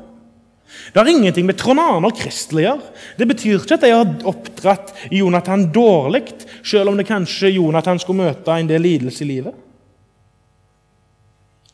Det 0.94 1.00
har 1.00 1.08
ingenting 1.08 1.46
med 1.46 1.58
Trond 1.60 1.80
Arne 1.80 2.10
og 2.10 2.18
Kristelig 2.18 2.64
å 2.64 2.68
gjøre. 2.68 2.94
Det 3.18 3.28
betyr 3.30 3.60
ikke 3.60 3.78
at 3.78 3.84
de 3.86 3.92
har 3.94 4.28
oppdratt 4.30 4.94
Jonathan 5.14 5.68
dårlig, 5.74 6.26
selv 6.64 6.92
om 6.92 6.98
det 7.00 7.08
kanskje 7.10 7.54
Jonathan 7.56 8.00
skulle 8.02 8.28
møte 8.28 8.56
en 8.56 8.70
del 8.70 8.84
lidelse 8.86 9.24
i 9.26 9.30
livet. 9.30 9.56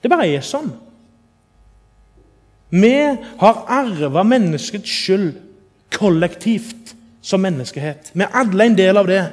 Det 0.01 0.11
bare 0.11 0.27
er 0.29 0.45
sånn. 0.45 0.69
Vi 2.69 2.93
har 3.39 3.63
arva 3.71 4.23
menneskets 4.27 4.91
skyld 4.91 5.35
kollektivt 5.93 6.93
som 7.23 7.41
menneskehet. 7.43 8.11
Vi 8.13 8.23
er 8.25 8.35
alle 8.35 8.67
en 8.67 8.77
del 8.77 8.99
av 8.99 9.07
det, 9.07 9.23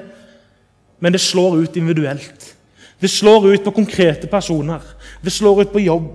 men 1.03 1.14
det 1.14 1.22
slår 1.22 1.64
ut 1.64 1.77
individuelt. 1.77 2.55
Det 3.03 3.11
slår 3.11 3.50
ut 3.53 3.64
på 3.64 3.74
konkrete 3.74 4.31
personer. 4.31 4.81
Det 5.20 5.33
slår 5.35 5.64
ut 5.64 5.72
på 5.74 5.83
jobb. 5.83 6.09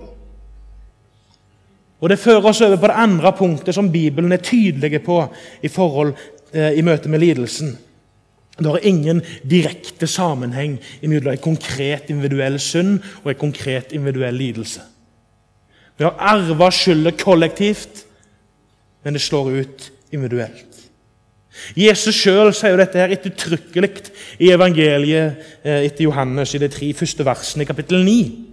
Og 2.00 2.08
Det 2.08 2.18
fører 2.18 2.46
oss 2.48 2.60
over 2.60 2.76
på 2.76 2.88
det 2.88 2.96
andre 2.96 3.32
punktet 3.36 3.74
som 3.76 3.92
Bibelen 3.92 4.32
er 4.32 4.42
tydelig 4.44 5.02
på 5.04 5.20
i, 5.62 5.68
forhold, 5.68 6.14
eh, 6.52 6.72
i 6.78 6.82
møte 6.82 7.08
med 7.08 7.20
lidelsen. 7.20 7.76
Det 8.60 8.66
er 8.66 8.88
ingen 8.88 9.22
direkte 9.50 10.06
sammenheng 10.06 10.78
mellom 11.02 11.32
en 11.32 11.38
konkret 11.38 12.10
individuell 12.12 12.58
synd 12.60 12.98
og 13.24 13.30
en 13.30 13.40
konkret 13.40 13.92
individuell 13.92 14.34
lidelse. 14.34 14.80
Vi 15.98 16.04
har 16.04 16.16
arva 16.18 16.70
skylda 16.72 17.10
kollektivt, 17.10 18.04
men 19.04 19.16
det 19.16 19.22
slår 19.22 19.50
ut 19.60 19.90
individuelt. 20.12 20.66
Jesus 21.76 22.16
sjøl 22.16 22.52
sier 22.54 22.72
jo 22.72 22.80
dette 22.80 23.00
her 23.00 23.12
ettertrykkelig 23.12 23.90
i 24.40 24.52
evangeliet 24.54 25.40
eh, 25.64 25.86
etter 25.86 26.06
Johannes 26.06 26.54
i 26.54 26.60
de 26.62 26.68
tre 26.72 26.92
første 26.96 27.26
versene 27.26 27.66
i 27.66 27.68
kapittel 27.68 28.04
9. 28.04 28.49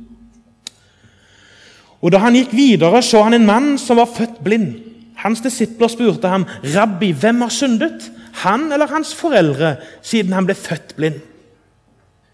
Og 2.01 2.11
Da 2.11 2.17
han 2.17 2.35
gikk 2.37 2.53
videre, 2.53 3.01
så 3.01 3.23
han 3.23 3.33
en 3.33 3.45
mann 3.45 3.77
som 3.77 3.97
var 3.97 4.05
født 4.05 4.43
blind. 4.43 4.75
Hans 5.17 5.41
disipler 5.41 5.87
spurte 5.87 6.27
ham, 6.27 6.45
'Rabbi, 6.63 7.11
hvem 7.11 7.41
har 7.41 7.49
syndet, 7.49 8.11
han 8.33 8.71
eller 8.71 8.87
hans 8.87 9.15
foreldre, 9.15 9.75
siden 10.01 10.33
han 10.33 10.45
ble 10.45 10.55
født 10.55 10.93
blind?' 10.95 11.21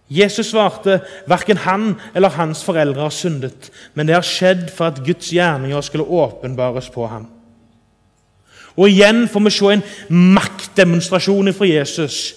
Jesus 0.10 0.48
svarte, 0.48 1.00
'Verken 1.28 1.58
han 1.58 1.96
eller 2.16 2.30
hans 2.30 2.64
foreldre 2.64 3.02
har 3.02 3.10
syndet,' 3.10 3.72
'men 3.94 4.08
det 4.08 4.16
har 4.16 4.22
skjedd 4.22 4.70
for 4.76 4.86
at 4.86 5.00
Guds 5.06 5.30
gjerninger 5.30 5.82
skulle 5.82 6.06
åpenbares 6.06 6.90
på 6.90 7.08
ham.' 7.08 7.28
Og 8.78 8.90
igjen 8.90 9.28
får 9.28 9.40
vi 9.40 9.50
se 9.50 9.66
en 9.66 9.84
maktdemonstrasjon 10.10 11.54
fra 11.54 11.66
Jesus 11.66 12.36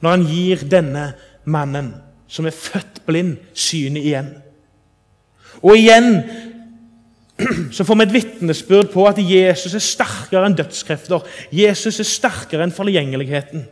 når 0.00 0.10
han 0.10 0.26
gir 0.26 0.56
denne 0.70 1.12
mannen, 1.44 1.94
som 2.28 2.46
er 2.46 2.54
født 2.54 3.00
blind, 3.06 3.36
synet 3.54 4.04
igjen. 4.04 4.28
Og 5.62 5.76
igjen 5.76 6.22
så 7.72 7.84
får 7.86 7.94
vi 7.94 8.06
et 8.06 8.14
vitnesbyrd 8.14 8.90
på 8.92 9.04
at 9.06 9.18
Jesus 9.22 9.74
er 9.74 9.82
sterkere 9.82 10.48
enn 10.48 10.56
dødskrefter. 10.58 11.26
Jesus 11.54 12.00
er 12.02 12.08
sterkere 12.08 12.66
enn 12.66 12.74
forgjengeligheten. 12.74 13.66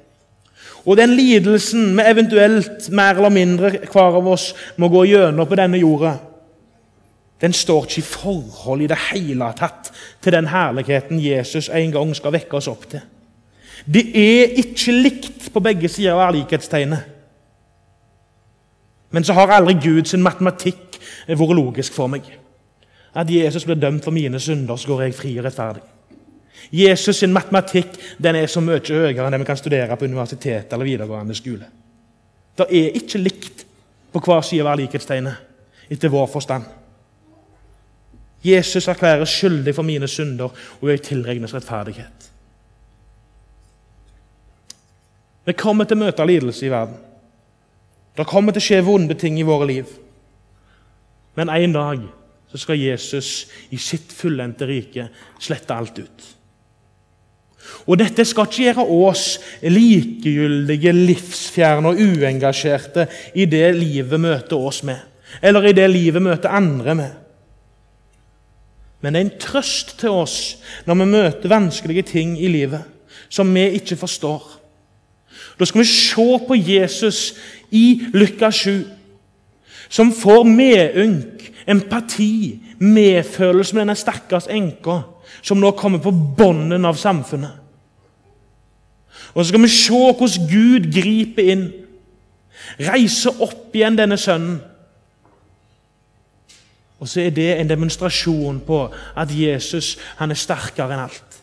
Og 0.86 0.96
den 1.00 1.16
lidelsen 1.18 1.96
vi 1.98 2.04
eventuelt 2.06 2.86
mer 2.94 3.18
eller 3.18 3.34
mindre 3.34 3.72
hver 3.90 4.20
av 4.20 4.28
oss 4.30 4.52
må 4.78 4.88
gå 4.92 5.02
gjennom 5.10 5.48
på 5.50 5.58
denne 5.58 5.80
jorda, 5.82 6.14
den 7.40 7.52
står 7.52 7.84
ikke 7.84 8.00
i 8.00 8.06
forhold 8.06 8.82
i 8.82 8.88
det 8.88 8.98
hele 9.10 9.50
tatt 9.58 9.90
til 10.24 10.32
den 10.32 10.46
herligheten 10.48 11.18
Jesus 11.20 11.68
en 11.68 11.92
gang 11.92 12.14
skal 12.16 12.32
vekke 12.32 12.56
oss 12.56 12.70
opp 12.70 12.86
til. 12.88 13.02
Det 13.84 14.06
er 14.16 14.54
ikke 14.62 14.94
likt 14.94 15.50
på 15.52 15.60
begge 15.60 15.90
sider 15.90 16.16
av 16.16 16.32
likhetstegnet. 16.34 17.02
Men 19.10 19.24
så 19.24 19.36
har 19.36 19.52
aldri 19.52 19.76
Gud 19.82 20.08
sin 20.08 20.24
matematikk 20.24 20.85
vært 21.26 21.58
logisk 21.58 21.94
for 21.96 22.12
meg. 22.12 22.28
At 23.16 23.30
Jesus 23.30 23.64
blir 23.64 23.80
dømt 23.80 24.04
for 24.04 24.14
mine 24.14 24.40
synder, 24.40 24.76
så 24.76 24.92
går 24.92 25.06
jeg 25.06 25.14
fri 25.16 25.38
og 25.38 25.46
rettferdig. 25.46 25.82
Jesus' 26.72 27.20
sin 27.20 27.32
matematikk 27.32 27.94
den 28.22 28.36
er 28.36 28.46
så 28.50 28.60
mye 28.60 28.80
høyere 28.80 29.26
enn 29.26 29.34
det 29.34 29.40
vi 29.42 29.48
kan 29.48 29.58
studere 29.58 29.96
på 29.96 30.08
universitet 30.08 30.72
eller 30.72 30.88
videregående 30.88 31.34
skole. 31.36 31.68
Det 32.56 32.66
er 32.72 32.96
ikke 32.96 33.20
likt 33.20 33.66
på 34.12 34.22
hver 34.24 34.42
side 34.46 34.66
av 34.66 34.78
likhetstegnet, 34.80 35.34
etter 35.92 36.12
vår 36.12 36.26
forstand. 36.32 36.64
Jesus 38.46 38.88
erklæres 38.88 39.32
skyldig 39.32 39.74
for 39.74 39.86
mine 39.86 40.08
synder, 40.08 40.50
og 40.80 40.90
jeg 40.90 41.02
tilregnes 41.02 41.54
rettferdighet. 41.54 42.30
Vi 45.46 45.54
kommer 45.54 45.86
til 45.86 45.98
å 45.98 46.04
møte 46.06 46.26
lidelse 46.26 46.66
i 46.66 46.72
verden. 46.72 46.96
Det 48.16 48.26
kommer 48.26 48.54
til 48.54 48.62
å 48.62 48.66
skje 48.66 48.84
vonde 48.86 49.14
ting 49.18 49.38
i 49.38 49.46
våre 49.46 49.68
liv. 49.68 49.90
Men 51.36 51.52
en 51.52 51.74
dag 51.74 52.06
så 52.50 52.60
skal 52.60 52.80
Jesus 52.80 53.46
i 53.74 53.78
sitt 53.80 54.12
fullendte 54.14 54.68
rike 54.68 55.08
slette 55.42 55.76
alt 55.76 55.98
ut. 56.00 56.26
Og 57.86 57.98
Dette 57.98 58.24
skal 58.24 58.46
ikke 58.46 58.62
gjøre 58.62 58.86
oss 59.08 59.26
likegyldige, 59.62 60.92
livsfjerne 60.94 61.90
og 61.90 62.00
uengasjerte 62.00 63.08
i 63.34 63.46
det 63.50 63.68
livet 63.76 64.22
møter 64.22 64.58
oss 64.68 64.82
med, 64.86 65.00
eller 65.42 65.66
i 65.66 65.74
det 65.76 65.88
livet 65.90 66.22
møter 66.22 66.54
andre 66.54 66.94
med. 66.94 67.14
Men 69.02 69.14
det 69.14 69.20
er 69.20 69.26
en 69.26 69.40
trøst 69.42 69.96
til 70.00 70.14
oss 70.14 70.36
når 70.86 71.00
vi 71.02 71.08
møter 71.10 71.52
vanskelige 71.52 72.06
ting 72.14 72.36
i 72.40 72.48
livet 72.50 72.86
som 73.28 73.50
vi 73.54 73.66
ikke 73.76 73.98
forstår. 73.98 74.42
Da 75.58 75.64
skal 75.64 75.82
vi 75.82 75.88
se 75.88 76.26
på 76.48 76.56
Jesus 76.56 77.34
i 77.70 78.02
Lukas 78.14 78.62
7, 78.64 78.84
som 79.88 80.12
får 80.12 80.44
medynk, 80.48 81.52
empati, 81.66 82.60
medfølelse 82.78 83.74
med 83.74 83.86
denne 83.86 83.96
stakkars 83.98 84.48
enka 84.52 85.00
som 85.42 85.60
nå 85.60 85.70
kommer 85.78 86.02
på 86.02 86.12
bunnen 86.12 86.84
av 86.84 86.98
samfunnet. 86.98 87.62
Og 89.34 89.44
Så 89.44 89.48
skal 89.48 89.62
vi 89.62 89.68
se 89.68 89.92
hvordan 89.92 90.48
Gud 90.48 90.92
griper 90.92 91.50
inn, 91.52 91.66
reiser 92.80 93.42
opp 93.42 93.74
igjen 93.76 93.98
denne 93.98 94.16
sønnen. 94.16 94.60
Og 97.00 97.08
så 97.08 97.20
er 97.20 97.30
det 97.30 97.50
en 97.60 97.68
demonstrasjon 97.68 98.62
på 98.66 98.78
at 99.16 99.32
Jesus 99.32 99.98
han 100.16 100.32
er 100.32 100.40
sterkere 100.40 100.96
enn 100.96 101.04
alt. 101.04 101.40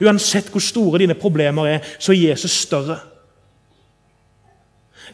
Uansett 0.00 0.50
hvor 0.50 0.62
store 0.62 1.02
dine 1.02 1.18
problemer 1.18 1.66
er, 1.66 1.88
så 1.98 2.12
er 2.12 2.28
Jesus 2.30 2.54
større. 2.62 3.00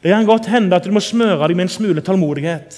Det 0.03 0.13
kan 0.13 0.27
godt 0.27 0.47
hende 0.47 0.77
at 0.77 0.87
du 0.87 0.93
må 0.95 1.03
smøre 1.03 1.49
deg 1.49 1.57
med 1.57 1.67
en 1.67 1.73
smule 1.73 2.05
tålmodighet. 2.05 2.77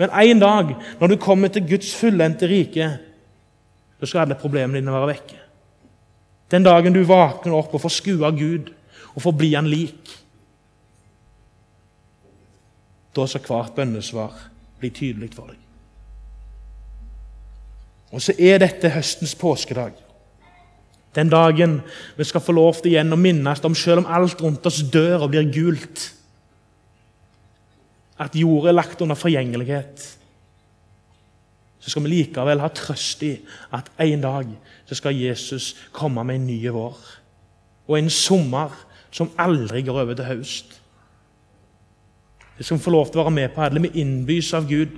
Men 0.00 0.10
en 0.10 0.42
dag, 0.42 0.74
når 1.00 1.12
du 1.12 1.16
kommer 1.20 1.48
til 1.52 1.64
Guds 1.68 1.94
fullendte 1.94 2.48
rike, 2.48 2.88
da 4.00 4.08
skal 4.08 4.24
alle 4.24 4.38
problemene 4.40 4.80
dine 4.80 4.92
være 4.92 5.12
vekke. 5.12 5.38
Den 6.52 6.66
dagen 6.66 6.92
du 6.92 7.04
våkner 7.08 7.54
opp 7.56 7.72
og 7.72 7.84
får 7.84 7.94
skue 7.96 8.32
Gud 8.36 8.72
og 9.14 9.22
får 9.24 9.36
bli 9.38 9.52
Han 9.54 9.70
lik. 9.70 10.10
Da 13.16 13.26
skal 13.28 13.46
hvert 13.46 13.76
bønnesvar 13.76 14.48
bli 14.80 14.90
tydelig 14.90 15.30
for 15.36 15.52
deg. 15.52 15.58
Og 18.12 18.20
så 18.20 18.34
er 18.36 18.60
dette 18.60 18.90
høstens 18.92 19.34
påskedag. 19.38 19.96
Den 21.14 21.28
dagen 21.28 21.80
vi 22.16 22.24
skal 22.24 22.40
få 22.40 22.54
lov 22.56 22.80
til 22.80 22.94
igjen 22.94 23.12
å 23.12 23.20
minnes 23.20 23.60
om, 23.66 23.76
selv 23.76 24.02
om 24.02 24.08
alt 24.08 24.40
rundt 24.40 24.66
oss 24.68 24.80
dør 24.92 25.26
og 25.26 25.32
blir 25.34 25.50
gult, 25.52 26.08
at 28.22 28.36
jorda 28.38 28.70
er 28.70 28.76
lagt 28.76 29.00
under 29.02 29.18
forgjengelighet, 29.18 30.04
så 31.82 31.90
skal 31.90 32.04
vi 32.04 32.12
likevel 32.12 32.62
ha 32.62 32.70
trøst 32.70 33.24
i 33.26 33.32
at 33.74 33.88
en 34.04 34.22
dag 34.22 34.50
så 34.86 34.94
skal 34.94 35.18
Jesus 35.18 35.72
komme 35.92 36.22
med 36.24 36.38
en 36.38 36.46
ny 36.46 36.60
vår. 36.70 36.98
Og 37.90 37.96
en 37.98 38.10
sommer 38.12 38.76
som 39.10 39.32
aldri 39.40 39.82
går 39.82 39.98
over 40.04 40.14
til 40.14 40.28
høst. 40.28 40.76
Det 42.56 42.64
skal 42.64 42.78
vi 42.78 42.84
få 42.84 42.94
lov 42.94 43.10
til 43.10 43.18
å 43.18 43.26
være 43.26 43.34
med 43.34 43.50
på 43.50 43.64
alle. 43.64 43.82
Vi 43.82 43.98
innbys 44.04 44.52
av 44.54 44.68
Gud. 44.70 44.94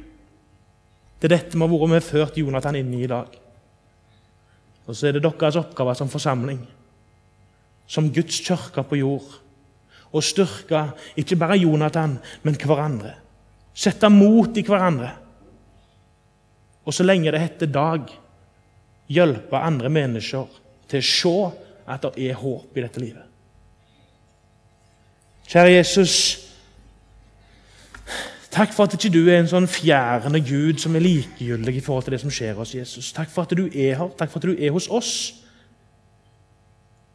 Det 1.16 1.30
er 1.30 1.38
dette 1.38 1.56
vi 1.56 1.64
har 1.64 1.72
vært 1.72 1.92
med 1.94 2.04
ført 2.04 2.36
Jonathan 2.36 2.76
inn 2.76 2.92
i 2.92 3.06
i 3.06 3.08
dag. 3.08 3.32
Og 4.84 4.96
så 4.96 5.08
er 5.08 5.16
det 5.16 5.24
deres 5.24 5.56
oppgave 5.56 5.94
som 5.96 6.10
forsamling, 6.12 6.60
som 7.86 8.10
Guds 8.12 8.40
kirke 8.44 8.84
på 8.84 9.00
jord, 9.00 9.40
å 10.14 10.22
styrke 10.22 10.86
ikke 11.18 11.38
bare 11.40 11.58
Jonathan, 11.58 12.18
men 12.42 12.58
hverandre. 12.60 13.16
Sette 13.74 14.08
mot 14.12 14.54
i 14.56 14.62
hverandre. 14.62 15.10
Og 16.84 16.94
så 16.94 17.06
lenge 17.06 17.32
det 17.34 17.40
heter 17.42 17.72
dag, 17.72 18.06
hjelpe 19.10 19.58
andre 19.58 19.90
mennesker 19.92 20.60
til 20.88 21.02
å 21.02 21.08
se 21.08 21.34
at 21.90 22.06
det 22.06 22.28
er 22.28 22.38
håp 22.38 22.76
i 22.76 22.84
dette 22.84 23.02
livet. 23.02 23.26
Kjære 25.50 25.74
Jesus. 25.74 26.43
Takk 28.54 28.70
for 28.70 28.86
at 28.86 28.94
ikke 28.94 29.10
du 29.10 29.24
er 29.26 29.40
en 29.40 29.48
sånn 29.50 29.64
fjærende 29.66 30.38
Gud 30.46 30.78
som 30.78 30.94
er 30.94 31.02
likegyldig 31.02 31.72
i 31.74 31.80
forhold 31.82 32.06
til 32.06 32.14
det 32.14 32.20
som 32.22 32.30
skjer 32.30 32.54
hos 32.54 32.74
Jesus. 32.76 33.08
Takk 33.16 33.32
for 33.32 33.42
at 33.48 33.54
du 33.58 33.64
er 33.66 33.96
her. 33.98 34.12
Takk 34.14 34.30
for 34.30 34.38
at 34.38 34.46
du 34.46 34.54
er 34.54 34.70
hos 34.70 34.86
oss. 34.86 35.10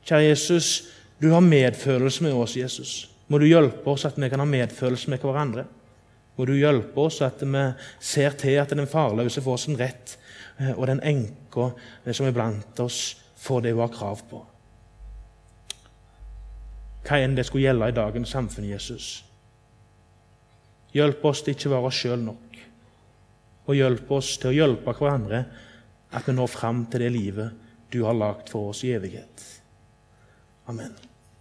Kjære 0.04 0.26
Jesus, 0.26 0.90
du 1.22 1.30
har 1.32 1.46
medfølelse 1.46 2.26
med 2.26 2.36
oss, 2.36 2.58
Jesus. 2.60 2.92
Må 3.32 3.40
du 3.40 3.46
hjelpe 3.48 3.88
oss 3.88 4.04
at 4.10 4.20
vi 4.20 4.28
kan 4.28 4.44
ha 4.44 4.48
medfølelse 4.50 5.14
med 5.14 5.24
hverandre. 5.24 5.64
Må 6.36 6.48
du 6.50 6.58
hjelpe 6.58 7.08
oss 7.08 7.22
at 7.24 7.40
vi 7.40 7.64
ser 8.04 8.36
til 8.40 8.60
at 8.60 8.76
den 8.76 8.90
farløse 8.90 9.44
får 9.44 9.64
sin 9.64 9.80
rett, 9.80 10.18
eh, 10.60 10.74
og 10.76 10.88
den 10.92 11.00
enka 11.00 11.70
eh, 12.04 12.12
som 12.12 12.28
er 12.28 12.36
blant 12.36 12.84
oss, 12.84 13.16
får 13.40 13.64
det 13.64 13.76
hun 13.78 13.86
har 13.86 13.96
krav 13.96 14.28
på. 14.28 14.44
Hva 17.08 17.24
enn 17.24 17.40
det 17.40 17.48
skulle 17.48 17.70
gjelde 17.70 17.92
i 17.94 17.96
dagens 17.96 18.36
samfunn, 18.36 18.68
Jesus. 18.74 19.29
Hjelp 20.96 21.26
oss 21.30 21.44
til 21.46 21.56
ikke 21.56 21.70
å 21.70 21.76
være 21.76 21.92
oss 21.92 22.00
sjøl 22.02 22.24
nok. 22.26 22.62
Og 23.70 23.78
hjelp 23.78 24.14
oss 24.18 24.32
til 24.42 24.52
å 24.52 24.56
hjelpe 24.56 24.96
hverandre 24.98 25.44
at 26.10 26.26
vi 26.26 26.34
når 26.34 26.50
fram 26.50 26.86
til 26.90 27.06
det 27.06 27.12
livet 27.14 27.68
du 27.94 28.02
har 28.06 28.18
lagd 28.18 28.50
for 28.50 28.72
oss 28.72 28.84
i 28.86 28.94
evighet. 28.96 29.46
Amen. 30.70 31.09